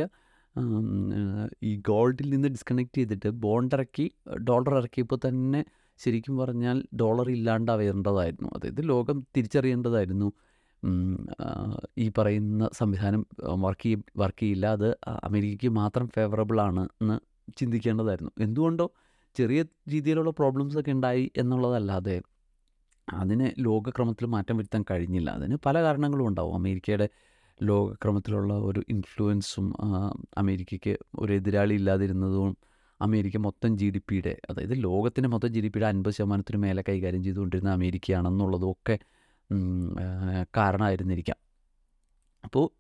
ഈ 1.63 1.77
ഗോൾഡിൽ 1.89 2.31
നിന്ന് 2.31 2.49
ഡിസ്കണക്ട് 2.49 2.97
ചെയ്തിട്ട് 2.97 3.29
ബോണ്ട് 3.45 3.75
ഇറക്കി 3.75 4.11
ഡോളർ 4.49 4.75
ഇറക്കിയപ്പോൾ 4.75 5.19
തന്നെ 5.29 5.65
ശരിക്കും 5.99 6.37
പറഞ്ഞാൽ 6.39 6.85
ഡോളർ 7.01 7.31
ഇല്ലാണ്ടാവേണ്ടതായിരുന്നു. 7.31 8.49
അതായത് 8.49 8.89
ലോകം 8.89 9.27
തിരിച്ചറിയേണ്ടതായിരുന്നു. 9.37 10.33
ഈ 11.99 12.13
പറയുന്ന 12.19 12.69
സംവിധാനം 12.73 13.27
വർക്ക് 13.41 13.83
ചെയ്യും 13.83 14.05
വർക്ക് 14.17 14.43
ചെയ്യില്ല. 14.43 14.67
അത് 14.67 14.89
അമേരിക്കയ്ക്ക് 15.25 15.69
മാത്രം 15.69 16.09
ഫേവറബിൾ 16.09 16.61
ആണ് 16.61 16.89
എന്ന് 17.03 17.19
ചിന്തിക്കേണ്ടതായിരുന്നു. 17.57 18.31
എന്തുകൊണ്ടോ 18.41 18.87
ചെറിയ 19.35 19.65
രീതിയിലുള്ള 19.91 20.31
പ്രോബ്ലംസ് 20.31 20.79
ഒക്കെ 20.79 20.91
ഉണ്ടായി 20.91 21.33
എന്നുള്ളതല്ലാതെ 21.37 22.21
അതിന് 23.09 23.51
ലോകക്രമത്തിൽ 23.59 24.27
മാറ്റം 24.27 24.57
വരുത്താൻ 24.57 24.85
കഴിഞ്ഞില്ല. 24.91 25.31
അതിന് 25.31 25.57
പല 25.67 25.83
കാരണങ്ങളും 25.83 26.27
ഉണ്ടാവും. 26.27 26.55
അമേരിക്കയുടെ 26.55 27.09
ലോകക്രമത്തിലുള്ള 27.63 28.55
ഒരു 28.55 28.83
ഇൻഫ്ലുവൻസും 28.89 29.75
അമേരിക്കയ്ക്ക് 30.39 30.99
ഒരു 31.19 31.33
എതിരാളി 31.33 31.75
ഇല്ലാതിരുന്നതും 31.75 32.57
അമേരിക്ക 33.01 33.37
മൊത്തം 33.37 33.79
ജി 33.79 33.91
ഡി 33.91 34.01
പിയുടെ 34.09 34.37
അതായത് 34.51 34.85
ലോകത്തിന്റെ 34.85 35.29
മൊത്തം 35.29 35.49
ജി 35.49 35.61
ഡി 35.61 35.69
പിയുടെ 35.69 35.87
അൻപത് 35.87 36.13
ശതമാനത്തിന് 36.13 36.59
മേലെ 36.59 36.83
കൈകാര്യം 36.89 37.25
ചെയ്തുകൊണ്ടിരുന്ന 37.25 37.71
അമേരിക്കയാണെന്നുള്ളതും 37.71 38.71
ഒക്കെ 38.71 38.99
കാരണമായിരുന്നിരിക്കാം 40.57 41.37
അപ്പോൾ 42.45 42.71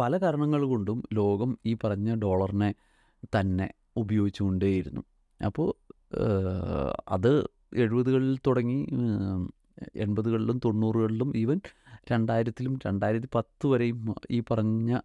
പല 0.00 0.18
കാരണങ്ങൾ 0.18 0.64
കൊണ്ടും 0.64 1.02
ലോകം 1.12 1.58
ഈ 1.66 1.76
പറഞ്ഞ 1.84 2.14
ഡോളറിനെ 2.14 2.74
തന്നെ 3.36 3.70
ഉപയോഗിച്ചുകൊണ്ടേയിരുന്നു. 3.96 5.02
അപ്പോൾ 5.42 5.74
അത് 7.08 7.46
എഴുപതുകളിൽ 7.76 8.38
തുടങ്ങി 8.46 8.86
എൺപതുകളിലും 9.96 10.60
തൊണ്ണൂറുകളിലും 10.64 11.36
ഈവൻ 11.36 11.60
രണ്ടായിരത്തിലും 12.12 12.78
രണ്ടായിരത്തി 12.86 13.28
പത്ത് 13.34 13.66
വരെയും 13.66 14.14
ഈ 14.30 14.42
പറഞ്ഞ 14.50 14.98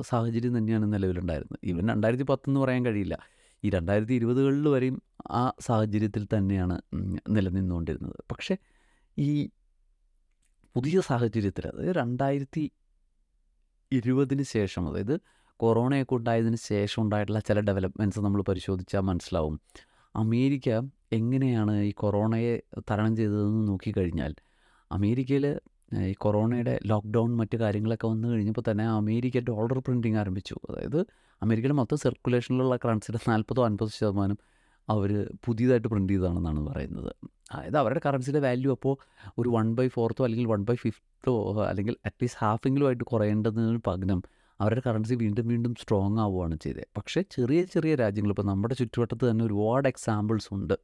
സാഹചര്യം 0.00 0.58
തന്നെയാണ് 0.58 0.92
നിലവിലുണ്ടായിരുന്നത്. 0.92 1.58
ഈവൻ 1.64 1.88
രണ്ടായിരത്തി 1.88 2.22
പത്തെന്ന് 2.22 2.60
പറയാൻ 2.60 2.84
കഴിയില്ല. 2.86 3.18
ഈ 3.64 3.70
രണ്ടായിരത്തി 3.70 4.12
ഇരുപതുകളിൽ 4.12 4.68
വരെയും 4.68 5.02
ആ 5.30 5.52
സാഹചര്യത്തിൽ 5.60 6.26
തന്നെയാണ് 6.36 6.80
നിലനിന്നുകൊണ്ടിരുന്നത്. 7.28 8.16
പക്ഷേ 8.30 8.56
ഈ 9.18 9.48
പുതിയ 10.74 11.00
സാഹചര്യത്തിൽ 11.00 11.66
അതായത് 11.66 11.96
രണ്ടായിരത്തി 11.96 12.70
ഇരുപതിന് 13.92 14.42
ശേഷം 14.42 14.88
അതായത് 14.88 15.20
കൊറോണയൊക്കെ 15.56 16.14
ഉണ്ടായതിന് 16.14 16.56
ശേഷം 16.56 17.02
ഉണ്ടായിട്ടുള്ള 17.02 17.40
ചില 17.40 17.60
ഡെവലപ്മെന്റ്സ് 17.60 18.20
നമ്മൾ 18.20 18.42
പരിശോധിച്ചാൽ 18.42 19.00
മനസ്സിലാവും. 19.00 19.60
അമേരിക്ക 20.16 20.68
എങ്ങനെയാണ് 21.12 21.80
ഈ 21.80 21.92
കൊറോണയെ 21.92 22.62
തരണം 22.90 23.16
ചെയ്തതെന്ന് 23.16 23.68
നോക്കിക്കഴിഞ്ഞാൽ 23.68 24.34
അമേരിക്കയിൽ 24.92 25.60
ഈ 25.94 26.12
കൊറോണയുടെ 26.12 26.80
ലോക്ക്ഡൗൺ 26.86 27.36
മറ്റു 27.36 27.56
കാര്യങ്ങളൊക്കെ 27.56 28.06
വന്നു 28.06 28.28
കഴിഞ്ഞപ്പോൾ 28.28 28.70
തന്നെ 28.70 28.84
അമേരിക്ക 28.84 29.38
ഡോളർ 29.38 29.78
പ്രിന്റിങ് 29.78 30.16
ആരംഭിച്ചു. 30.16 30.56
അതായത് 30.70 31.06
അമേരിക്കയുടെ 31.42 31.74
മൊത്തം 31.74 31.96
സർക്കുലേഷനിലുള്ള 31.96 32.76
കറൻസിയുടെ 32.76 33.30
നാൽപ്പതോ 33.30 33.64
അൻപത് 33.64 33.88
ശതമാനം 33.88 34.38
അവർ 34.90 35.30
പുതിയതായിട്ട് 35.44 35.88
പ്രിന്റ് 35.88 36.12
ചെയ്തതാണെന്നാണ് 36.12 36.66
പറയുന്നത്. 36.66 37.14
അതായത് 37.52 37.78
അവരുടെ 37.78 38.00
കറൻസിയുടെ 38.06 38.40
വാല്യൂ 38.40 38.70
അപ്പോൾ 38.70 38.96
ഒരു 39.38 39.48
വൺ 39.48 39.74
ബൈ 39.74 39.88
ഫോർത്തോ 39.88 40.24
അല്ലെങ്കിൽ 40.24 40.46
വൺ 40.46 40.64
ബൈ 40.64 40.74
ഫിഫ്ത്തോ 40.74 41.64
അല്ലെങ്കിൽ 41.64 41.96
അറ്റ്ലീസ്റ്റ് 42.04 42.40
ഹാഫെങ്കിലും 42.44 42.86
ആയിട്ട് 42.86 43.04
കുറയേണ്ടതിന് 43.04 43.80
പകരം 43.86 44.22
അവരുടെ 44.60 44.82
കറൻസി 44.86 45.14
വീണ്ടും 45.14 45.48
വീണ്ടും 45.48 45.74
സ്ട്രോങ് 45.74 46.18
ആവുകയാണ് 46.18 46.56
ചെയ്തത്. 46.56 46.84
പക്ഷേ 46.96 47.22
ചെറിയ 47.22 47.62
ചെറിയ 47.64 47.94
രാജ്യങ്ങൾ 47.94 48.30
ഇപ്പോൾ 48.30 48.42
നമ്മുടെ 48.42 48.74
ചുറ്റുവട്ടത്ത് 48.74 49.30
തന്നെ 49.30 49.44
ഒരുപാട് 49.44 49.88
എക്സാമ്പിൾസ് 49.88 50.54
ഉണ്ട്. 50.54 50.74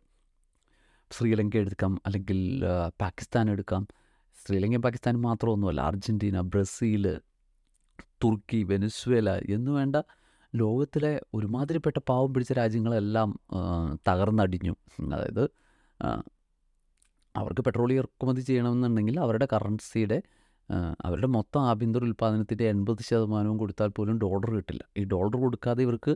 ശ്രീലങ്ക 1.10 1.56
എടുക്കാം 1.56 2.00
അല്ലെങ്കിൽ 2.06 2.62
പാകിസ്ഥാൻ 3.00 3.50
എടുക്കാം. 3.50 3.86
ശ്രീലങ്കയും 4.46 4.82
പാകിസ്ഥാനും 4.82 5.22
മാത്രമൊന്നുമല്ല. 5.22 5.80
അർജന്റീന 5.80 6.40
ബ്രസീൽ 6.52 7.04
തുർക്കി 8.24 8.62
വെനസ്വേല 8.62 9.30
എന്നു 9.56 9.70
വേണ്ട 9.70 9.96
ലോകത്തിലെ 10.54 11.12
ഒരുമാതിരിപ്പെട്ട 11.34 11.98
പാവം 12.08 12.30
പിടിച്ച 12.34 12.52
രാജ്യങ്ങളെല്ലാം 12.52 13.28
തകർന്നടിഞ്ഞു. 14.08 14.74
അതായത് 15.14 15.44
അവർക്ക് 17.34 17.62
പെട്രോൾ 17.62 17.90
ഇറക്കുമതി 17.92 18.40
ചെയ്യണമെന്നുണ്ടെങ്കിൽ 18.40 19.20
അവരുടെ 19.20 19.46
കറൻസിയുടെ 19.52 20.18
അവരുടെ 21.04 21.26
മൊത്തം 21.26 21.62
ആഭ്യന്തര 21.70 22.02
ഉൽപ്പാദനത്തിന്റെ 22.04 22.64
എൺപത് 22.68 23.00
ശതമാനവും 23.08 23.56
കൊടുത്താൽ 23.58 23.88
പോലും 23.88 24.18
ഡോളർ 24.18 24.50
കിട്ടില്ല. 24.50 24.82
ഈ 24.98 25.02
ഡോളർ 25.04 25.34
കൊടുക്കാതെ 25.36 25.82
ഇവർക്ക് 25.82 26.12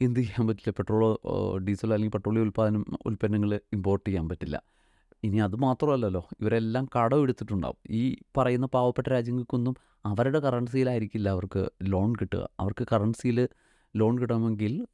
എന്ത് 0.00 0.20
ചെയ്യാൻ 0.20 0.44
പറ്റില്ല? 0.48 0.72
പെട്രോൾ 0.78 1.02
ഡീസൽ 1.66 1.90
അല്ലെങ്കിൽ 1.94 2.14
പെട്രോളിയം 2.16 2.42
ഉൽപ്പാദനം 2.42 2.84
ഉൽപ്പന്നങ്ങൾ 3.06 3.50
ഇമ്പോർട്ട് 3.72 4.06
ചെയ്യാൻ 4.08 4.26
പറ്റില്ല. 4.28 4.56
ഇനി 5.24 5.36
അത് 5.36 5.56
മാത്രമല്ലല്ലോ 5.56 6.28
ഇവരെല്ലാം 6.40 6.84
കടം 6.96 7.22
എടുത്തിട്ടുണ്ടാവും. 7.22 7.78
ഈ 7.90 8.16
പറയുന്ന 8.36 8.66
പാവപ്പെട്ട 8.66 9.08
രാജ്യങ്ങൾക്കൊന്നും 9.08 9.74
അവരുടെ 10.06 10.38
കറൻസിയിലായിരിക്കില്ല 10.38 11.28
അവർക്ക് 11.28 11.70
ലോൺ 11.82 12.12
കിട്ടുക. 12.20 12.48
അവർക്ക് 12.60 12.86
കറൻസിയിൽ 12.92 13.48
ലോൺ 13.96 14.18
കിട്ടണമെങ്കിൽ 14.18 14.86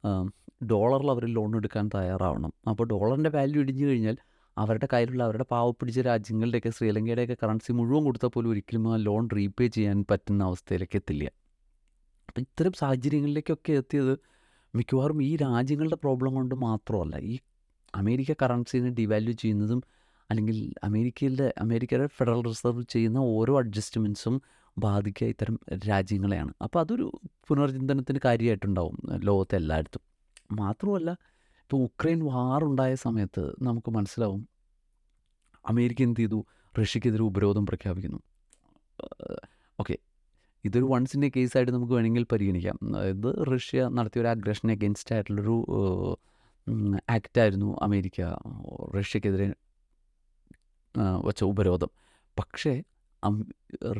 ഡോളറിൽ 0.71 1.09
അവർ 1.11 1.25
ലോൺ 1.25 1.55
എടുക്കാൻ 1.55 1.89
തയ്യാറാവണം. 1.95 2.53
അപ്പോൾ 2.69 2.85
ഡോളറിന്റെ 2.87 3.29
വാല്യൂ 3.29 3.61
ഇടിഞ്ഞു 3.61 3.85
കഴിഞ്ഞാൽ 3.85 4.17
അവരുടെ 4.57 4.87
കയ്യിലുള്ള 4.93 5.23
അവരുടെ 5.23 5.45
പാവപ്പിടിച്ച 5.51 5.99
രാജ്യങ്ങളുടെയൊക്കെ 5.99 6.69
ശ്രീലങ്കയുടെയൊക്കെ 6.69 7.37
കറൻസി 7.43 7.71
മുഴുവൻ 7.71 8.03
കൊടുത്താൽ 8.03 8.27
പോലും 8.27 8.49
ഒരിക്കലും 8.49 8.93
ആ 8.93 8.95
ലോൺ 8.97 9.29
റീപേ 9.35 9.67
ചെയ്യാൻ 9.67 10.05
പറ്റുന്ന 10.11 10.43
അവസ്ഥയിലേക്ക് 10.43 10.97
എത്തില്ല. 10.97 11.31
അപ്പം 12.29 12.41
ഇത്തരം 12.41 12.71
സാഹചര്യങ്ങളിലേക്കൊക്കെ 12.71 13.73
എത്തിയത് 13.73 14.13
മിക്കവാറും 14.75 15.23
ഈ 15.23 15.35
രാജ്യങ്ങളുടെ 15.35 15.95
പ്രോബ്ലം 15.95 16.33
കൊണ്ട് 16.35 16.55
മാത്രമല്ല. 16.55 17.17
ഈ 17.17 17.39
അമേരിക്ക 17.95 18.33
കറൻസിനെ 18.41 18.89
ഡിവാല്യൂ 18.89 19.33
ചെയ്യുന്നതും 19.33 19.83
അല്ലെങ്കിൽ 20.31 20.73
അമേരിക്കയിലെ 20.83 21.53
അമേരിക്കയുടെ 21.57 22.07
ഫെഡറൽ 22.07 22.41
റിസർവ് 22.43 22.83
ചെയ്യുന്ന 22.89 23.17
ഓരോ 23.17 23.57
അഡ്ജസ്റ്റ്മെന്റ്സും 23.57 24.41
ബാധിക്കുക 24.77 25.27
ഇത്തരം 25.27 25.59
രാജ്യങ്ങളെയാണ്. 25.89 26.53
അപ്പോൾ 26.63 26.79
അതൊരു 26.79 27.19
പുനർചിന്തനത്തിന് 27.47 28.19
കാര്യമായിട്ടുണ്ടാവും 28.25 28.97
ലോകത്തെ 29.15 29.55
എല്ലായിടത്തും. 29.55 30.01
മാത്രമല്ല 30.51 31.11
ഇപ്പോൾ 31.11 31.77
ഉക്രൈൻ 31.77 32.19
വാറുണ്ടായ 32.25 32.95
സമയത്ത് 32.95 33.55
നമുക്ക് 33.61 33.91
മനസ്സിലാവും 33.91 34.47
അമേരിക്ക 35.69 36.01
എന്ത് 36.01 36.19
ചെയ്തു? 36.19 36.45
റഷ്യക്കെതിരെ 36.81 37.23
ഉപരോധം 37.23 37.65
പ്രഖ്യാപിക്കുന്നു. 37.65 38.19
ഓക്കെ. 39.79 39.97
ഇതൊരു 40.65 40.83
വൺസിന്റെ 40.83 41.31
കേസായിട്ട് 41.35 41.71
നമുക്ക് 41.71 41.93
വേണമെങ്കിൽ 41.93 42.25
പരിഗണിക്കാം. 42.31 42.79
ഇത് 42.99 43.45
റഷ്യ 43.53 43.87
നടത്തിയ 43.87 44.21
ഒരു 44.21 44.27
അഗ്രഷൻ 44.27 44.71
അഗെൻസ്റ്റ് 44.71 45.15
ആയിട്ടുള്ളൊരു 45.15 45.57
ആക്റ്റായിരുന്നു 47.09 47.77
അമേരിക്ക. 47.81 48.21
റഷ്യക്കെതിരെ 48.97 49.53
വച്ച 51.23 51.43
ഉപരോധം. 51.43 51.87
പക്ഷേ 52.39 52.83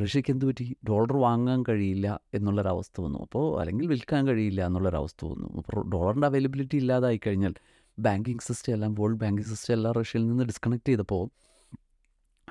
ഋഷിക്ക് 0.04 0.32
എന്ത് 0.32 0.46
പറ്റി? 0.46 0.78
ഡോളർ 0.90 1.18
വാങ്ങാൻ 1.18 1.64
കഴിയില്ല 1.70 2.20
എന്നുള്ളൊരവസ്ഥ 2.34 3.02
വന്നു. 3.02 3.20
അപ്പോൾ 3.20 3.60
അല്ലെങ്കിൽ 3.60 3.88
വിൽക്കാൻ 3.88 4.28
കഴിയില്ല 4.28 4.66
എന്നുള്ളൊരവസ്ഥ 4.66 5.26
വന്നു. 5.26 5.58
അപ്പോൾ 5.58 5.90
ഡോളറിന്റെ 5.90 6.28
അവൈലബിലിറ്റി 6.28 6.76
ഇല്ലാതായി 6.76 7.20
കഴിഞ്ഞാൽ 7.28 7.54
ബാങ്കിങ് 8.00 8.40
സിസ്റ്റം 8.40 8.74
എല്ലാം 8.74 8.94
വേൾഡ് 8.94 9.18
ബാങ്കിങ് 9.18 9.48
സിസ്റ്റം 9.48 9.74
എല്ലാം 9.74 9.94
റഷ്യയിൽ 9.94 10.28
നിന്ന് 10.28 10.44
ഡിസ്കണക്ട് 10.44 10.88
ചെയ്തപ്പോൾ 10.88 11.30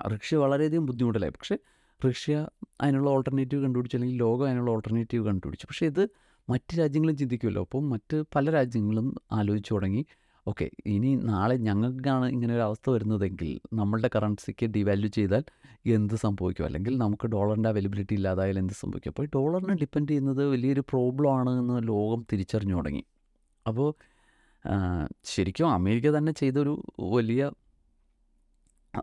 റഷ്യ 0.08 0.36
വളരെയധികം 0.36 0.86
ബുദ്ധിമുട്ടിലായി. 0.86 1.30
പക്ഷേ 1.30 1.58
റഷ്യ 2.08 2.46
അതിനുള്ള 2.80 3.10
ഓൾട്ടർനേറ്റീവ് 3.10 3.62
കണ്ടുപിടിച്ചു 3.62 3.96
അല്ലെങ്കിൽ 3.96 4.16
ലോകം 4.16 4.46
അതിനുള്ള 4.46 4.70
ഓൾട്ടർനേറ്റീവ് 4.70 5.26
കണ്ടുപിടിച്ചു. 5.26 5.66
പക്ഷേ 5.66 5.86
ഇത് 5.86 6.08
മറ്റ് 6.50 6.78
രാജ്യങ്ങളും 6.78 7.16
ചിന്തിക്കുമല്ലോ. 7.16 7.62
അപ്പോൾ 7.62 7.82
മറ്റ് 7.82 8.24
പല 8.34 8.50
രാജ്യങ്ങളും 8.50 9.14
ആലോചിച്ച് 9.32 9.74
തുടങ്ങി. 9.74 10.06
ഓക്കെ 10.46 10.66
ഇനി 10.86 11.14
നാളെ 11.30 11.54
ഞങ്ങൾക്കാണ് 11.56 12.26
ഇങ്ങനെ 12.26 12.54
ഒരു 12.54 12.60
അവസ്ഥ 12.60 12.90
വരുന്നതെങ്കിൽ 12.90 13.48
നമ്മളുടെ 13.74 14.10
കറൻസിക്ക് 14.14 14.66
ഡിവാല്യൂ 14.66 15.08
ചെയ്താൽ 15.08 15.44
എന്ത് 15.86 16.14
സംഭവിക്കും? 16.14 16.64
അല്ലെങ്കിൽ 16.66 16.98
നമുക്ക് 16.98 17.26
ഡോളറിന്റെ 17.26 17.68
അവൈലബിലിറ്റി 17.68 18.14
ഇല്ലാതായാലും 18.14 18.60
എന്ത് 18.60 18.72
സംഭവിക്കും? 18.72 19.10
അപ്പോൾ 19.10 19.26
ഡോളറിനെ 19.34 19.74
ഡിപ്പെൻഡ് 19.74 20.08
ചെയ്യുന്നത് 20.08 20.42
വലിയൊരു 20.46 20.80
പ്രോബ്ലം 20.80 21.30
ആണ് 21.32 21.50
എന്ന് 21.60 21.88
ലോകം 21.88 22.26
തിരിച്ചറിഞ്ഞു 22.32 22.76
തുടങ്ങി. 22.76 23.02
അപ്പോൾ 23.66 23.88
ശരിക്കും 25.24 25.68
അമേരിക്ക 25.70 26.08
തന്നെ 26.18 26.32
ചെയ്തൊരു 26.32 26.72
വലിയ 27.16 27.42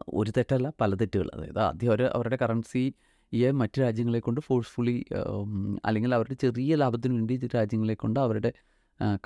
ഒരു 0.09 0.31
തെറ്റല്ല 0.37 0.67
പല 0.81 0.93
തെറ്റുകൾ. 0.95 1.27
അതായത് 1.35 1.59
ആദ്യം 1.59 1.89
അവർ 1.89 2.01
അവരുടെ 2.15 2.37
കറൻസിയെ 2.41 3.49
മറ്റ് 3.61 3.77
രാജ്യങ്ങളെ 3.81 4.19
കൊണ്ട് 4.19 4.41
ഫോഴ്സ്ഫുള്ളി 4.41 4.95
അല്ലെങ്കിൽ 5.85 6.11
അവരുടെ 6.15 6.33
ചെറിയ 6.33 6.75
ലാഭത്തിന് 6.75 7.13
വേണ്ടി 7.13 7.49
രാജ്യങ്ങളെ 7.55 7.93
കൊണ്ട് 7.93 8.19
അവരുടെ 8.19 8.51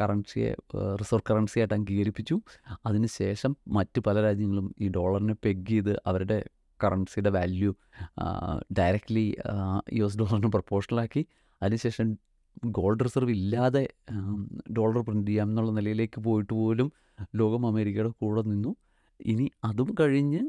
കറൻസിയെ 0.01 0.55
റിസർവ് 0.95 1.21
കറൻസി 1.29 1.59
ആയിട്ട് 1.59 1.73
അംഗീകരിപ്പിച്ചു 1.73 2.41
അതിനുശേഷം 2.85 3.55
മറ്റ് 3.67 3.99
പല 4.01 4.21
രാജ്യങ്ങളും 4.21 4.75
ഈ 4.81 4.89
ഡോളറിനെ 4.89 5.35
പെഗ് 5.45 5.67
ചെയ്ത് 5.67 6.01
അവരുടെ 6.05 6.45
കറൻസിയുടെ 6.83 7.29
വാല്യൂ 7.29 7.75
ഡയറക്റ്റ്ലി 8.79 9.35
യു 9.93 10.05
എസ് 10.05 10.17
ഡോളറിന് 10.17 10.51
പ്രപ്പോർഷണലാക്കി 10.51 11.25
അതിനുശേഷം 11.63 12.17
ഗോൾഡ് 12.65 12.99
റിസർവ് 12.99 13.31
ഇല്ലാതെ 13.31 13.87
ഡോളർ 14.77 15.01
പ്രിന്റ് 15.01 15.27
ചെയ്യാം 15.27 15.49
എന്നുള്ള 15.49 15.71
നിലയിലേക്ക് 15.71 16.21
പോയിട്ട് 16.21 16.53
പോലും 16.53 16.91
ലോകം 17.35 17.67
അമേരിക്കയുടെ 17.67 18.09
കൂടെ 18.09 18.41
നിന്നു. 18.41 18.75
ഇനി 19.25 19.51
അതും 19.63 19.95
കഴിഞ്ഞ് 19.99 20.41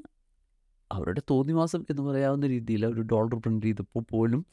അവരുടെ 0.93 1.23
തോന്നിവാസം 1.31 1.85
എന്ന് 1.91 2.03
പറയാവുന്ന 2.03 2.47
രീതിയിൽ 2.47 2.87
അവർ 2.87 3.03
ഡോളർ 3.03 3.35
പ്രിന്റ് 3.35 3.67
ചെയ്തപ്പോൾ 3.67 4.05
പോലും 4.11 4.47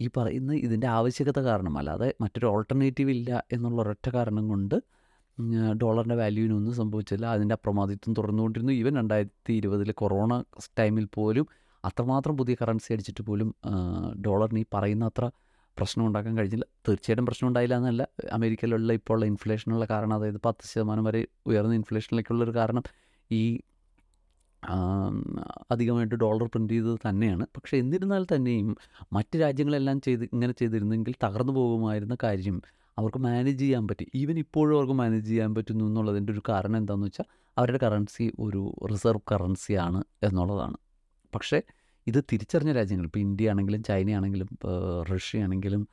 ഈ 0.00 0.10
പറയുന്ന 0.16 0.52
ഇതിന്റെ 0.54 0.86
ആവശ്യകത 0.86 1.38
കാരണം 1.42 1.78
അല്ലാതെ 1.78 2.14
മറ്റൊരു 2.20 2.46
ഓൾട്ടർനേറ്റീവ് 2.46 3.10
ഇല്ല 3.10 3.44
എന്നുള്ള 3.52 3.82
ഒരൊറ്റ 3.82 4.10
കാരണം 4.10 4.48
കൊണ്ട് 4.48 4.76
ഡോളറിന്റെ 5.82 6.14
വാല്യൂവിനൊന്നും 6.14 6.74
സംഭവിച്ചില്ല. 6.74 7.26
അതിന്റെ 7.26 7.52
അപ്രമാദിത്വം 7.52 8.14
തുടർന്നുകൊണ്ടിരുന്നു. 8.14 8.72
ഈവൻ 8.72 8.96
രണ്ടായിരത്തി 8.96 9.52
ഇരുപതിൽ 9.52 9.92
കൊറോണ 9.92 10.44
ടൈമിൽ 10.78 11.06
പോലും 11.14 11.46
അത്രമാത്രം 11.84 12.36
പുതിയ 12.36 12.56
കറൻസി 12.62 12.92
അടിച്ചിട്ട് 12.92 13.20
പോലും 13.20 13.54
ഡോളറിന് 14.26 14.58
ഈ 14.58 14.64
പറയുന്ന 14.74 15.04
അത്ര 15.04 15.30
പ്രശ്നം 15.78 16.06
ഉണ്ടാക്കാൻ 16.06 16.38
കഴിഞ്ഞില്ല. 16.38 16.66
തീർച്ചയായിട്ടും 16.88 17.26
പ്രശ്നം 17.26 17.48
ഉണ്ടായില്ല 17.48 17.76
എന്നല്ല. 17.76 18.06
അമേരിക്കയിലുള്ള 18.32 18.92
ഇപ്പോൾ 18.92 19.14
ഉള്ള 19.14 19.26
ഇൻഫ്ലേഷനുള്ള 19.26 19.84
കാരണം 19.84 20.14
അതായത് 20.14 20.40
പത്ത് 20.44 20.64
ശതമാനം 20.74 21.04
വരെ 21.04 21.26
ഉയർന്ന 21.46 21.74
ഇൻഫ്ലേഷനിലേക്കുള്ളൊരു 21.74 22.54
കാരണം 22.54 22.82
ഈ 23.30 23.60
അധികമായിട്ട് 25.70 26.14
ഡോളർ 26.14 26.46
പ്രിന്റ് 26.46 26.72
ചെയ്തത് 26.72 26.98
തന്നെയാണ്. 27.08 27.44
പക്ഷേ 27.56 27.78
എന്നിരുന്നാൽ 27.78 28.26
തന്നെയും 28.34 28.76
മറ്റ് 29.12 29.40
രാജ്യങ്ങളെല്ലാം 29.40 30.00
ചെയ്ത് 30.00 30.24
ഇങ്ങനെ 30.24 30.52
ചെയ്തിരുന്നെങ്കിൽ 30.52 31.14
തകർന്നു 31.24 31.52
പോകുമായിരുന്ന 31.52 32.16
കാര്യം 32.22 32.62
അവർക്ക് 32.98 33.18
മാനേജ് 33.18 33.58
ചെയ്യാൻ 33.58 33.88
പറ്റി. 33.88 34.06
ഈവൻ 34.14 34.38
ഇപ്പോഴും 34.38 34.74
അവർക്ക് 34.76 34.92
മാനേജ് 34.92 35.26
ചെയ്യാൻ 35.26 35.54
പറ്റുന്നു 35.54 35.84
എന്നുള്ളതിന്റെ 35.84 36.32
ഒരു 36.32 36.42
കാരണം 36.48 36.76
എന്താണെന്ന് 36.76 37.06
വെച്ചാൽ 37.06 37.24
അവരുടെ 37.58 37.78
കറൻസി 37.82 38.32
ഒരു 38.38 38.62
റിസർവ് 38.92 39.20
കറൻസിയാണ് 39.32 40.04
എന്നുള്ളതാണ്. 40.22 40.76
പക്ഷേ 41.34 41.62
ഇത് 42.06 42.24
തിരിച്ചറിഞ്ഞ 42.32 42.72
രാജ്യങ്ങൾ 42.72 43.06
ഇപ്പോൾ 43.06 43.18
ഇന്ത്യ 43.18 43.50
ആണെങ്കിലും 43.50 43.82
ചൈന 43.82 44.10
ആണെങ്കിലും 44.10 44.48
റഷ്യ 45.12 45.42
ആണെങ്കിലും 45.42 45.88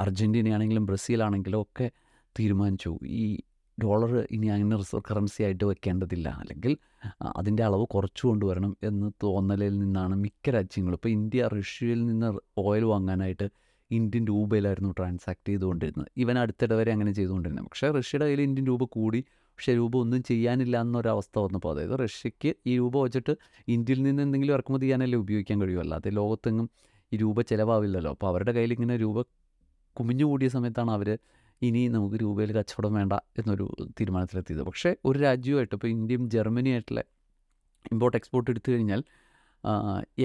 അർജന്റീന 0.00 0.48
ആണെങ്കിലും 0.48 0.86
ബ്രസീൽ 0.86 1.22
ആണെങ്കിലും 1.22 1.62
ഒക്കെ 1.62 1.90
തീരുമാനിച്ചു. 2.38 2.98
ഈ 3.06 3.26
ഡോളർ 3.82 4.26
ഇനി 4.30 4.46
അങ്ങനെ 4.46 4.76
റിസർവ് 4.76 5.02
കറൻസി 5.10 5.42
ആയിട്ട് 5.42 5.64
വെക്കേണ്ടതില്ല. 5.64 6.28
അല്ലെങ്കിൽ 6.28 6.76
അതിന്റെ 7.22 7.62
അളവ് 7.64 7.86
കുറച്ചു 7.86 8.26
കൊണ്ടുവരണം 8.26 8.76
എന്ന് 8.82 9.12
തോന്നലിൽ 9.22 9.78
നിന്നാണ് 9.78 10.14
മിക്ക 10.14 10.50
രാജ്യങ്ങളും. 10.50 10.94
ഇപ്പോൾ 10.94 11.08
ഇന്ത്യ 11.08 11.48
റഷ്യയിൽ 11.52 12.06
നിന്ന് 12.06 12.32
ഓയിൽ 12.58 12.84
വാങ്ങാനായിട്ട് 12.84 13.48
ഇന്ത്യൻ 13.90 14.26
രൂപയിലായിരുന്നു 14.26 14.90
ട്രാൻസാക്ട് 14.98 15.48
ചെയ്തുകൊണ്ടിരുന്നത്. 15.48 16.08
ഇവൻ 16.16 16.38
അടുത്തിടെ 16.38 16.74
വരെ 16.74 16.92
അങ്ങനെ 16.92 17.12
ചെയ്തുകൊണ്ടിരുന്നത്. 17.12 17.64
പക്ഷേ 17.64 17.90
റഷ്യയുടെ 17.90 18.24
കയ്യിൽ 18.24 18.42
ഇന്ത്യൻ 18.42 18.66
രൂപ 18.66 18.84
കൂടി. 18.84 19.20
പക്ഷേ 19.30 19.74
രൂപ 19.74 19.96
ഒന്നും 19.96 20.22
ചെയ്യാനില്ല 20.22 20.80
എന്നൊരവസ്ഥ 20.80 21.38
വന്നപ്പോൾ 21.38 21.70
അതായത് 21.74 21.98
റഷ്യയ്ക്ക് 21.98 22.54
ഈ 22.66 22.76
രൂപ 22.76 23.02
വെച്ചിട്ട് 23.02 23.36
ഇന്ത്യയിൽ 23.68 24.02
നിന്ന് 24.02 24.22
എന്തെങ്കിലും 24.22 24.54
ഇറക്കുമതി 24.54 24.84
ചെയ്യാനല്ലേ 24.84 25.18
ഉപയോഗിക്കാൻ 25.18 25.60
കഴിയുമല്ല 25.62 25.94
അതേ 25.94 26.10
ലോകത്തെങ്ങും 26.10 26.70
ഈ 27.12 27.16
രൂപ 27.16 27.40
ചിലവാവില്ലല്ലോ. 27.40 28.10
അപ്പോൾ 28.10 28.26
അവരുടെ 28.26 28.52
കയ്യിൽ 28.52 28.72
ഇങ്ങനെ 28.72 28.96
രൂപ 28.96 29.22
കുമിഞ്ഞു 29.96 30.24
കൂടിയ 30.24 30.48
സമയത്താണ് 30.48 30.90
അവർ 30.90 31.18
ഇനി 31.62 31.82
നമുക്ക് 31.88 32.16
രൂപയിൽ 32.22 32.50
കച്ചവടം 32.58 32.94
വേണ്ട 32.98 33.14
എന്നൊരു 33.40 33.66
തീരുമാനത്തിലെത്തിയത്. 33.98 34.62
പക്ഷേ 34.68 34.90
ഒരു 35.08 35.18
രാജ്യമായിട്ട് 35.18 35.74
ഇപ്പോൾ 35.76 35.90
ഇന്ത്യയും 35.96 36.24
ജർമ്മനിയായിട്ടുള്ള 36.34 37.02
ഇമ്പോർട്ട് 37.92 38.16
എക്സ്പോർട്ട് 38.20 38.50
എടുത്തു 38.52 38.70
കഴിഞ്ഞാൽ 38.72 39.00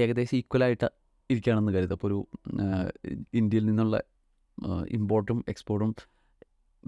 ഏകദേശം 0.04 0.38
ഈക്വലായിട്ട് 0.42 0.88
ഇരിക്കുകയാണെന്ന് 1.30 1.74
കരുതുക 1.76 1.96
അപ്പോൾ 1.98 2.08
ഒരു 2.10 2.20
ഇന്ത്യയിൽ 3.42 3.66
നിന്നുള്ള 3.70 3.96
ഇമ്പോർട്ടും 4.98 5.40
എക്സ്പോർട്ടും 5.54 5.92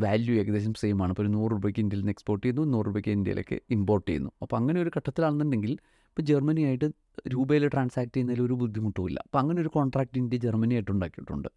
വാല്യൂ 0.03 0.33
ഏകദേശം 0.41 0.73
സെയിം 0.81 0.99
ആണ്. 1.03 1.13
ഒരു 1.21 1.29
നൂറ് 1.37 1.51
രൂപയ്ക്ക് 1.51 1.81
ഇന്ത്യയിൽ 1.83 2.01
നിന്ന് 2.01 2.13
എക്സ്പോർട്ട് 2.15 2.43
ചെയ്യുന്നു 2.43 2.63
നൂറ് 2.73 2.85
രൂപയ്ക്ക് 2.87 3.11
ഇന്ത്യയിലേക്ക് 3.17 3.57
ഇമ്പോർട്ട് 3.75 4.07
ചെയ്യുന്നു. 4.09 4.31
അപ്പോൾ 4.43 4.57
അങ്ങനെ 4.59 4.77
ഒരു 4.83 4.91
ഘട്ടത്തിലാണെന്നുണ്ടെങ്കിൽ 4.97 5.73
ഇപ്പോൾ 6.09 6.23
ജർമ്മനിയായിട്ട് 6.29 6.87
രൂപയിൽ 7.33 7.63
ട്രാൻസാക്ട് 7.73 8.13
ചെയ്യുന്നതിൽ 8.13 8.41
ഒരു 8.45 8.55
ബുദ്ധിമുട്ടുമില്ല. 8.61 9.19
അപ്പോൾ 9.27 9.39
അങ്ങനെ 9.39 9.59
ഒരു 9.63 9.71
കോൺട്രാക്റ്റ് 9.77 10.19
ഇന്ത്യ 10.21 10.37
ജർമ്മനിയായിട്ട് 10.45 10.91
ഉണ്ടാക്കിയിട്ടുണ്ട്. 10.91 11.49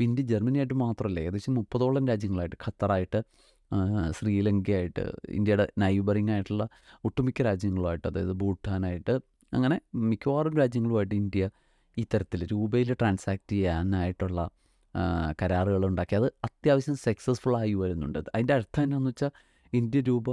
അപ്പോൾ 0.00 0.08
ഇന്ത്യ 0.10 0.24
ജർമ്മനിയായിട്ട് 0.28 0.76
മാത്രമല്ല 0.82 1.18
ഏകദേശം 1.22 1.52
മുപ്പതോളം 1.58 2.04
രാജ്യങ്ങളായിട്ട് 2.10 2.58
ഖത്തറായിട്ട് 2.62 3.18
ശ്രീലങ്കയായിട്ട് 4.18 5.04
ഇന്ത്യയുടെ 5.38 5.66
നൈബറിംഗ് 5.82 6.32
ആയിട്ടുള്ള 6.34 6.64
ഒട്ടുമിക്ക 7.04 7.42
രാജ്യങ്ങളുമായിട്ട് 7.48 8.06
അതായത് 8.10 8.32
ഭൂട്ടാനായിട്ട് 8.42 9.14
അങ്ങനെ 9.52 9.76
മിക്കവാറും 10.12 10.56
രാജ്യങ്ങളുമായിട്ട് 10.62 11.14
ഇന്ത്യ 11.20 11.50
ഇത്തരത്തിൽ 11.96 12.40
രൂപയിൽ 12.54 12.90
ട്രാൻസാക്ട് 13.00 13.50
ചെയ്യാനായിട്ടുള്ള 13.52 14.40
കരാറുകൾ 15.42 15.82
ഉണ്ടാക്കി. 15.90 16.14
അത് 16.20 16.28
അത്യാവശ്യം 16.48 16.98
സക്സസ്ഫുൾ 17.06 17.54
ആയി 17.62 17.74
വരുന്നുണ്ട്. 17.74 18.18
അതിന്റെ 18.34 18.54
അർത്ഥം 18.58 18.82
എന്താണെന്ന് 18.82 19.14
വെച്ചാൽ 19.14 19.32
ഇന്ത്യ 19.72 20.02
രൂപ 20.10 20.30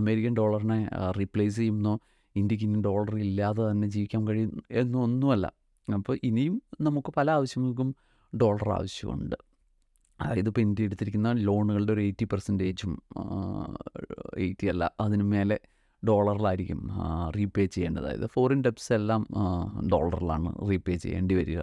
അമേരിക്കൻ 0.00 0.34
ഡോളറിനെ 0.42 0.82
റീപ്ലേസ് 1.20 1.58
ചെയ്യുന്നോ 1.62 1.96
ഇന്ത്യയ്ക്ക് 2.34 2.66
ഇനി 2.68 2.80
ഡോളർ 2.90 3.14
ഇല്ലാതെ 3.28 3.62
തന്നെ 3.70 3.88
ജീവിക്കാൻ 3.96 4.22
കഴിയും 4.28 4.52
എന്നൊന്നുമല്ല. 4.82 5.46
അപ്പോൾ 5.88 6.16
ഇനിയും 6.28 6.56
നമുക്ക് 6.86 7.12
പല 7.18 7.30
ആവശ്യങ്ങൾക്കും 7.30 7.90
ഡോളർ 8.32 8.68
ആവശ്യമുണ്ട് 8.70 9.36
അതായത് 10.20 10.48
ഇപ്പോൾ 10.48 10.60
ഇന്ത്യ 10.60 10.84
എടുത്തിരിക്കുന്ന 10.84 11.32
ലോണുകളുടെ 11.32 11.92
ഒരു 11.92 12.00
എയ്റ്റി 12.00 12.24
പെർസെന്റേജും 12.24 13.02
എയ്റ്റി 14.38 14.66
അല്ല 14.66 14.92
അതിന് 15.00 15.22
മേലെ 15.22 15.58
ഡോളറിലായിരിക്കും 16.02 16.90
റീപേ 17.36 17.66
ചെയ്യേണ്ടത്. 17.66 18.04
അതായത് 18.04 18.26
ഫോറിൻ 18.26 18.62
ഡെപ്സ് 18.62 18.92
എല്ലാം 18.92 19.26
ഡോളറിലാണ് 19.92 20.70
റീപേ 20.70 20.96
ചെയ്യേണ്ടി 20.96 21.34
വരിക. 21.34 21.60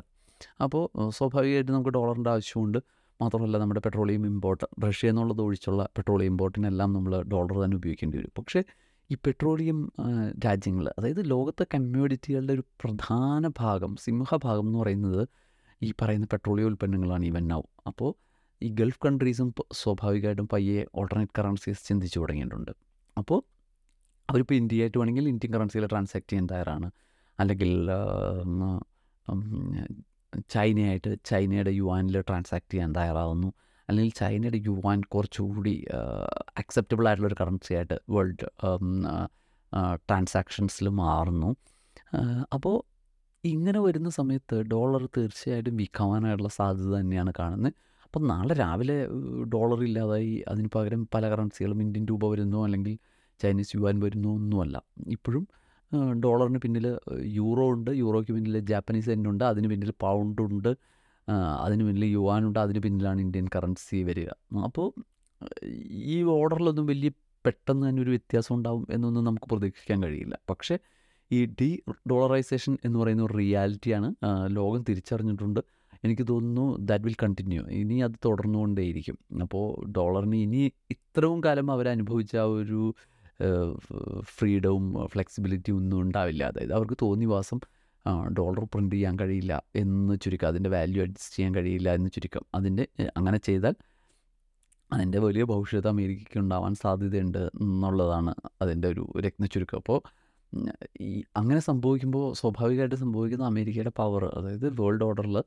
അപ്പോൾ 0.61 1.09
സ്വാഭാവികമായിട്ട് 1.09 1.71
നമുക്ക് 1.71 1.89
ഡോളറിന്റെ 1.89 2.29
ആവശ്യമുണ്ട്. 2.29 2.79
മാത്രമല്ല 3.21 3.57
നമ്മുടെ 3.57 3.81
പെട്രോളിയം 3.85 4.25
ഇമ്പോർട്ട് 4.25 4.65
റഷ്യ 4.83 5.09
എന്നുള്ളത് 5.09 5.41
ഒഴിച്ചുള്ള 5.41 5.89
പെട്രോളിയം 5.97 6.31
ഇമ്പോർട്ടിനെല്ലാം 6.31 6.93
നമ്മൾ 6.93 7.21
ഡോളർ 7.21 7.65
തന്നെ 7.65 7.77
ഉപയോഗിക്കേണ്ടി 7.77 8.17
വരും. 8.17 8.31
പക്ഷേ 8.37 8.63
ഈ 9.11 9.15
പെട്രോളിയം 9.25 9.91
രാജ്യങ്ങൾ 10.45 10.93
അതായത് 10.97 11.29
ലോകത്തെ 11.29 11.65
കമ്മ്യൂണിറ്റികളുടെ 11.75 12.53
ഒരു 12.53 12.61
പ്രധാന 12.61 13.47
ഭാഗം 13.59 13.95
സിംഹഭാഗം 13.95 14.67
എന്ന് 14.67 14.79
പറയുന്നത് 14.79 15.27
ഈ 15.81 15.93
പറയുന്ന 16.01 16.27
പെട്രോളിയം 16.33 16.67
ഉൽപ്പന്നങ്ങളാണ് 16.67 17.25
ഈവൻ 17.25 17.47
നൗ 17.47 17.61
അപ്പോൾ 17.87 18.11
ഈ 18.61 18.69
ഗൾഫ് 18.79 19.01
കൺട്രീസും 19.05 19.49
സ്വാഭാവികമായിട്ടും 19.71 20.47
പയ്യെ 20.53 20.85
ഓൾട്ടർനേറ്റ് 20.95 21.35
കറൻസീസ് 21.39 21.87
ചിന്തിച്ചു 21.87 22.19
തുടങ്ങിയിട്ടുണ്ട്. 22.19 22.71
അപ്പോൾ 23.17 23.39
അവരിപ്പോൾ 24.29 24.53
ഇന്ത്യ 24.53 24.81
ആയിട്ട് 24.81 24.97
വേണമെങ്കിൽ 24.97 25.27
ഇന്ത്യൻ 25.29 25.51
കറൻസിയിൽ 25.53 25.85
ട്രാൻസാക്ട് 25.85 26.29
ചെയ്യാൻ 26.31 26.47
തയ്യാറാണ്. 26.51 26.87
അല്ലെങ്കിൽ 27.39 27.71
ചൈനയായിട്ട് 30.53 31.11
ചൈനയുടെ 31.25 31.71
യുവാനിൽ 31.71 32.17
ട്രാൻസാക്ട് 32.29 32.71
ചെയ്യാൻ 32.73 32.91
തയ്യാറാവുന്നു. 32.95 33.49
അല്ലെങ്കിൽ 33.89 34.13
ചൈനയുടെ 34.19 34.59
യുവാൻ 34.65 35.01
കുറച്ചുകൂടി 35.13 35.85
അക്സെപ്റ്റബിൾ 36.61 37.07
ആയിട്ടുള്ളൊരു 37.07 37.37
കറൻസി 37.41 37.73
ആയിട്ട് 37.73 37.97
വേൾഡ് 38.09 38.47
ട്രാൻസാക്ഷൻസിൽ 40.09 40.89
മാറുന്നു. 41.03 41.49
അപ്പോൾ 42.53 42.75
ഇങ്ങനെ 43.55 43.79
വരുന്ന 43.79 44.09
സമയത്ത് 44.09 44.55
ഡോളർ 44.71 45.03
തീർച്ചയായിട്ടും 45.17 45.77
വിൽക്കാനായിട്ടുള്ള 45.77 46.49
സാധ്യത 46.49 46.91
തന്നെയാണ് 46.99 47.31
കാണുന്നത്. 47.39 47.73
അപ്പം 48.05 48.23
നാളെ 48.27 48.53
രാവിലെ 48.55 48.97
ഡോളർ 49.53 49.79
ഇല്ലാതായി 49.83 50.43
അതിന് 50.47 50.69
പകരം 50.75 51.01
പല 51.13 51.23
കറൻസികളും 51.29 51.81
ഇന്ത്യൻ 51.81 52.03
രൂപ 52.05 52.25
വരുന്നു 52.31 52.59
അല്ലെങ്കിൽ 52.65 52.93
ചൈനീസ് 53.39 53.77
യുവാൻ 53.77 53.95
വരുന്നു 53.99 54.29
ഒന്നുമല്ല. 54.29 54.77
ഇപ്പോഴും 55.07 55.43
ഡോളറിന് 56.23 56.59
പിന്നിൽ 56.63 56.85
യൂറോ 57.39 57.65
ഉണ്ട് 57.73 57.91
യൂറോയ്ക്ക് 58.03 58.33
പിന്നിൽ 58.37 58.59
ജാപ്പനീസ് 58.71 59.09
yen 59.09 59.27
ഉണ്ട് 59.31 59.43
അതിന് 59.43 59.67
പിന്നിൽ 59.67 59.91
പൗണ്ട് 59.99 60.41
ഉണ്ട് 60.41 60.71
അതിന് 61.65 61.83
പിന്നിൽ 61.87 62.05
യുവാൻ 62.05 62.41
ഉണ്ട് 62.47 62.59
അതിന് 62.59 62.79
പിന്നിലാണ് 62.79 63.19
ഇന്ത്യൻ 63.21 63.47
കറൻസി 63.55 63.97
വരിക. 64.09 64.29
അപ്പോൾ 64.67 64.87
ഈ 66.15 66.17
ഓർഡറിലൊന്നും 66.37 66.85
വലിയ 66.85 67.11
പെട്ടെന്ന് 67.45 67.83
തന്നെ 67.89 68.01
ഒരു 68.01 68.09
വ്യത്യാസം 68.09 68.55
ഉണ്ടാവും 68.55 68.85
എന്നൊന്നും 68.91 69.23
നമുക്ക് 69.23 69.47
പ്രതീക്ഷിക്കാൻ 69.53 69.99
കഴിയില്ല. 70.03 70.35
പക്ഷേ 70.49 70.75
ഈ 71.31 71.39
ഡി 71.59 71.69
ഡോളറൈസേഷൻ 72.11 72.73
എന്ന് 72.85 72.97
പറയുന്ന 72.99 73.23
ഒരു 73.27 73.35
റിയാലിറ്റിയാണ് 73.41 74.09
ലോകം 74.57 74.81
തിരിച്ചറിഞ്ഞിട്ടുണ്ട്. 74.89 75.61
എനിക്ക് 76.05 76.23
തോന്നുന്നു 76.31 76.65
ദാറ്റ് 76.89 77.05
വിൽ 77.07 77.15
കണ്ടിന്യൂ 77.23 77.61
ഇനി 77.79 77.95
അത് 78.07 78.15
തുടർന്നുകൊണ്ടേയിരിക്കും. 78.25 79.17
അപ്പോൾ 79.45 79.65
ഡോളറിന് 79.97 80.37
ഇനി 80.45 80.61
ഇത്രയും 80.95 81.39
കാലം 81.45 81.71
അവരനുഭവിച്ച 81.75 82.35
ആ 82.43 82.47
ഒരു 82.59 82.81
ഫ്രീഡവും 84.35 84.85
ഫ്ലെക്സിബിലിറ്റിയും 85.13 85.77
ഒന്നും 85.77 85.97
ഉണ്ടാവില്ല. 86.03 86.43
അതായത് 86.51 86.73
അവർക്ക് 86.77 86.97
തോന്നിവാസം 87.01 87.59
ഡോളർ 88.37 88.63
പ്രിന്റ് 88.73 88.95
ചെയ്യാൻ 88.95 89.15
കഴിയില്ല 89.19 89.53
എന്ന് 89.81 90.13
ചുരുക്കം 90.23 90.47
അതിന്റെ 90.47 90.69
വാല്യൂ 90.75 90.99
അഡ്ജസ്റ്റ് 91.05 91.35
ചെയ്യാൻ 91.37 91.51
കഴിയില്ല 91.55 91.89
എന്ന് 91.97 92.09
ചുരുക്കം. 92.15 92.43
അതിന്റെ 92.57 92.83
അങ്ങനെ 93.17 93.39
ചെയ്താൽ 93.47 93.75
അതിന്റെ 94.91 95.19
വലിയ 95.25 95.43
ഭവിഷ്യത്ത് 95.43 95.89
അമേരിക്കയ്ക്ക് 95.93 96.37
ഉണ്ടാവാൻ 96.43 96.73
സാധ്യതയുണ്ട് 96.83 97.41
എന്നുള്ളതാണ് 97.63 98.33
അതിന്റെ 98.61 98.87
ഒരു 98.93 99.03
രത്ന 99.25 99.45
ചുരുക്കം 99.55 99.77
അപ്പോൾ 99.77 99.99
ഈ 101.01 101.23
അങ്ങനെ 101.37 101.59
സംഭവിക്കുമ്പോൾ 101.59 102.33
സ്വാഭാവികമായിട്ട് 102.33 102.95
സംഭവിക്കുന്ന 102.95 103.45
അമേരിക്കയുടെ 103.45 103.89
പവർ 103.89 104.25
അതായത് 104.25 104.81
വേൾഡ് 104.81 105.03
ഓർഡറിൽ 105.03 105.43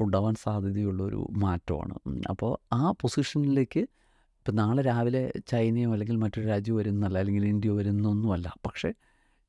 ഉണ്ടാവാൻ 0.00 0.34
സാധ്യതയുള്ളൊരു 0.34 1.28
മാറ്റമാണ്. 1.36 1.94
അപ്പോൾ 2.30 2.58
ആ 2.72 2.90
പൊസിഷനിലേക്ക് 2.90 3.80
ഇപ്പം 4.38 4.56
നാളെ 4.56 4.82
രാവിലെ 4.82 5.32
ചൈനയോ 5.46 5.92
അല്ലെങ്കിൽ 5.92 6.16
മറ്റൊരു 6.16 6.46
രാജ്യം 6.46 6.76
വരുന്നല്ല 6.76 7.18
അല്ലെങ്കിൽ 7.18 7.46
ഇന്ത്യ 7.46 7.70
വരുന്നൊന്നുമല്ല. 7.70 8.54
പക്ഷേ 8.66 8.92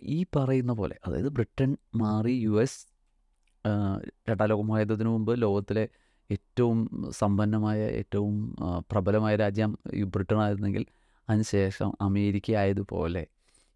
ഈ 0.04 0.26
പറയുന്ന 0.36 0.74
പോലെ 0.74 0.96
അതായത് 1.08 1.30
ബ്രിട്ടൻ 1.30 1.78
മാറി 1.96 2.32
യു 2.32 2.62
എസ് 2.62 2.88
രണ്ടാം 4.30 4.50
ലോകമായതിനു 4.50 5.10
മുമ്പ് 5.10 5.42
ലോകത്തിലെ 5.42 5.88
ഏറ്റവും 6.32 7.10
സമ്പന്നമായ 7.12 7.82
ഏറ്റവും 7.86 8.56
പ്രബലമായ 8.92 9.36
രാജ്യം 9.36 9.78
ബ്രിട്ടൻ 10.06 10.38
ആയിരുന്നെങ്കിൽ 10.38 10.86
അതിനുശേഷം 11.30 11.94
അമേരിക്ക 12.02 12.52
ആയതുപോലെ 12.52 13.28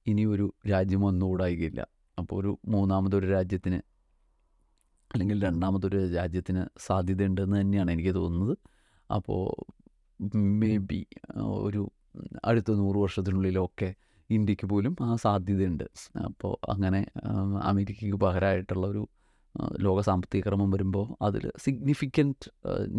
ഇനി 0.07 0.23
ഒരു 0.25 0.45
രാജ്യം 0.71 1.05
ഒന്നുകൂടായികയില്ല. 1.07 1.81
അപ്പോൾ 2.19 2.35
ഒരു 2.41 2.51
മൂന്നാമതൊരു 2.67 3.27
രാജ്യത്തിന് 3.27 3.79
അല്ലെങ്കിൽ 5.13 5.37
രണ്ടാമതൊരു 5.43 5.99
രാജ്യത്തിന് 6.15 6.63
സാധ്യതയുണ്ടെന്ന് 6.87 7.61
തന്നെയാണ് 7.61 7.91
എനിക്ക് 7.91 8.13
തോന്നുന്നത്. 8.15 8.55
അപ്പോൾ 9.09 9.43
മേ 10.61 10.77
ബി 10.89 10.99
ഒരു 11.67 11.81
അടുത്ത 12.45 12.71
നൂറ് 12.71 12.97
വർഷത്തിനുള്ളിലൊക്കെ 12.97 13.89
ഇന്ത്യയ്ക്ക് 14.29 14.65
പോലും 14.65 14.93
ആ 15.01 15.15
സാധ്യതയുണ്ട്. 15.15 15.85
അപ്പോൾ 16.25 16.53
അങ്ങനെ 16.73 17.01
അമേരിക്കയ്ക്ക് 17.71 18.19
പകരമായിട്ടുള്ള 18.25 18.87
ഒരു 18.87 19.03
ലോക 19.81 19.99
സാമ്പത്തിക 20.01 20.41
ക്രമം 20.47 20.71
വരുമ്പോൾ 20.71 21.05
അതിൽ 21.21 21.51
സിഗ്നിഫിക്കന്റ് 21.65 22.49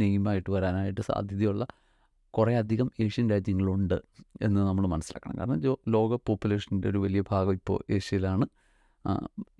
നെയിമായിട്ട് 0.00 0.50
വരാനായിട്ട് 0.50 1.00
സാധ്യതയുള്ള 1.00 1.64
കുറേ 2.30 2.54
അധികം 2.56 2.90
ഏഷ്യൻ 3.00 3.30
രാജ്യങ്ങളുണ്ട് 3.30 3.98
എന്ന് 4.42 4.60
നമ്മൾ 4.60 4.86
മനസ്സിലാക്കണം. 4.86 5.38
കാരണം 5.38 5.60
ലോക 5.88 6.18
പോപ്പുലേഷന്റെ 6.26 6.88
ഒരു 6.88 6.98
വലിയ 6.98 7.22
ഭാഗം 7.30 7.52
ഇപ്പോൾ 7.52 7.78
ഏഷ്യയിലാണ്. 7.90 8.46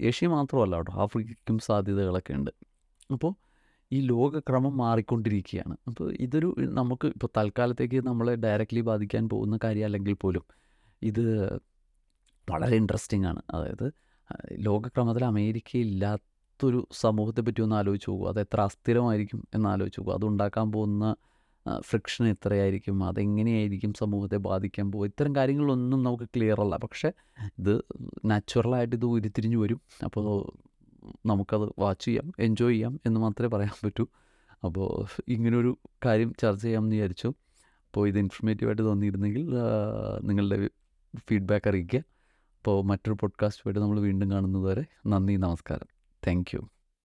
ഏഷ്യ 0.01 0.29
മാത്രമല്ല 0.29 0.77
കേട്ടോ 0.77 0.93
ആഫ്രിക്കയ്ക്കും 0.93 1.59
സാധ്യതകളൊക്കെ 1.59 2.33
ഉണ്ട് 2.33 2.51
അപ്പോൾ 3.13 3.33
ഈ 3.93 4.01
ലോകക്രമം 4.01 4.77
മാറിക്കൊണ്ടിരിക്കുകയാണ്. 4.77 5.77
അപ്പോൾ 5.87 6.13
ഇതൊരു 6.21 6.55
നമുക്ക് 6.59 7.07
ഇപ്പോൾ 7.07 7.29
തൽക്കാലത്തേക്ക് 7.37 8.07
നമ്മളെ 8.07 8.35
ഡയറക്റ്റ്ലി 8.35 8.81
ബാധിക്കാൻ 8.81 9.29
പോകുന്ന 9.29 9.59
കാര്യമല്ലെങ്കിൽ 9.65 10.15
പോലും 10.15 10.45
ഇത് 11.03 11.25
വളരെ 12.51 12.77
ഇൻട്രസ്റ്റിംഗ് 12.77 13.27
ആണ്. 13.27 13.43
അതായത് 13.51 13.87
ലോകക്രമത്തിൽ 14.53 15.25
അമേരിക്ക 15.25 15.71
ഇല്ലാത്തൊരു 15.77 16.87
സമൂഹത്തെ 16.93 17.41
പറ്റി 17.41 17.61
ഒന്ന് 17.61 17.77
ആലോചിച്ച് 17.77 18.11
പോകുക 18.11 18.29
അത് 18.29 18.41
എത്ര 18.41 18.61
അസ്ഥിരമായിരിക്കും 18.61 19.49
എന്ന് 19.55 19.69
ആലോചിച്ച് 19.69 20.01
നോക്കൂ. 20.01 20.13
അതുണ്ടാക്കാൻ 20.13 20.73
പോകുന്ന 20.73 21.17
ഫ്രിക്ഷൻ 21.81 22.29
എത്രയായിരിക്കും 22.29 23.05
അതെങ്ങനെയായിരിക്കും 23.05 23.93
സമൂഹത്തെ 23.95 24.37
ബാധിക്കാൻ 24.37 24.93
പോകും 24.93 25.07
ഇത്തരം 25.07 25.37
കാര്യങ്ങളൊന്നും 25.37 26.03
നമുക്ക് 26.03 26.25
ക്ലിയർ 26.25 26.61
അല്ല. 26.61 26.77
പക്ഷേ 26.77 27.13
ഇത് 27.59 27.83
നാച്ചുറലായിട്ട് 28.25 28.97
ഇത് 28.97 29.05
ഉരുത്തിരിഞ്ഞു 29.05 29.57
വരും. 29.57 29.81
അപ്പോൾ 30.05 30.29
നമുക്കത് 31.27 31.73
വാച്ച് 31.79 32.05
ചെയ്യാം 32.05 32.33
എൻജോയ് 32.39 32.75
ചെയ്യാം 32.75 33.01
എന്ന് 33.07 33.21
മാത്രമേ 33.21 33.49
പറയാൻ 33.49 33.71
പറ്റൂ. 33.85 34.07
അപ്പോൾ 34.65 35.07
ഇങ്ങനൊരു 35.29 35.79
കാര്യം 36.07 36.35
ചർച്ച 36.39 36.63
ചെയ്യാമെന്ന് 36.63 36.97
വിചാരിച്ചു. 36.97 37.29
അപ്പോൾ 37.29 38.09
ഇത് 38.09 38.19
ഇൻഫർമേറ്റീവായിട്ട് 38.19 38.83
തോന്നിയിരുന്നെങ്കിൽ 38.83 39.47
നിങ്ങളുടെ 40.23 40.71
ഫീഡ്ബാക്ക് 41.17 41.69
അറിയിക്കുക. 41.69 41.99
അപ്പോൾ 41.99 42.85
മറ്റൊരു 42.85 43.17
പോഡ്കാസ്റ്റുമായിട്ട് 43.21 43.81
നമ്മൾ 43.81 44.01
വീണ്ടും 44.01 44.31
കാണുന്നത് 44.31 44.63
വരെ 44.63 44.85
നന്ദി 45.07 45.37
നമസ്കാരം. 45.37 45.87
താങ്ക് 46.27 46.47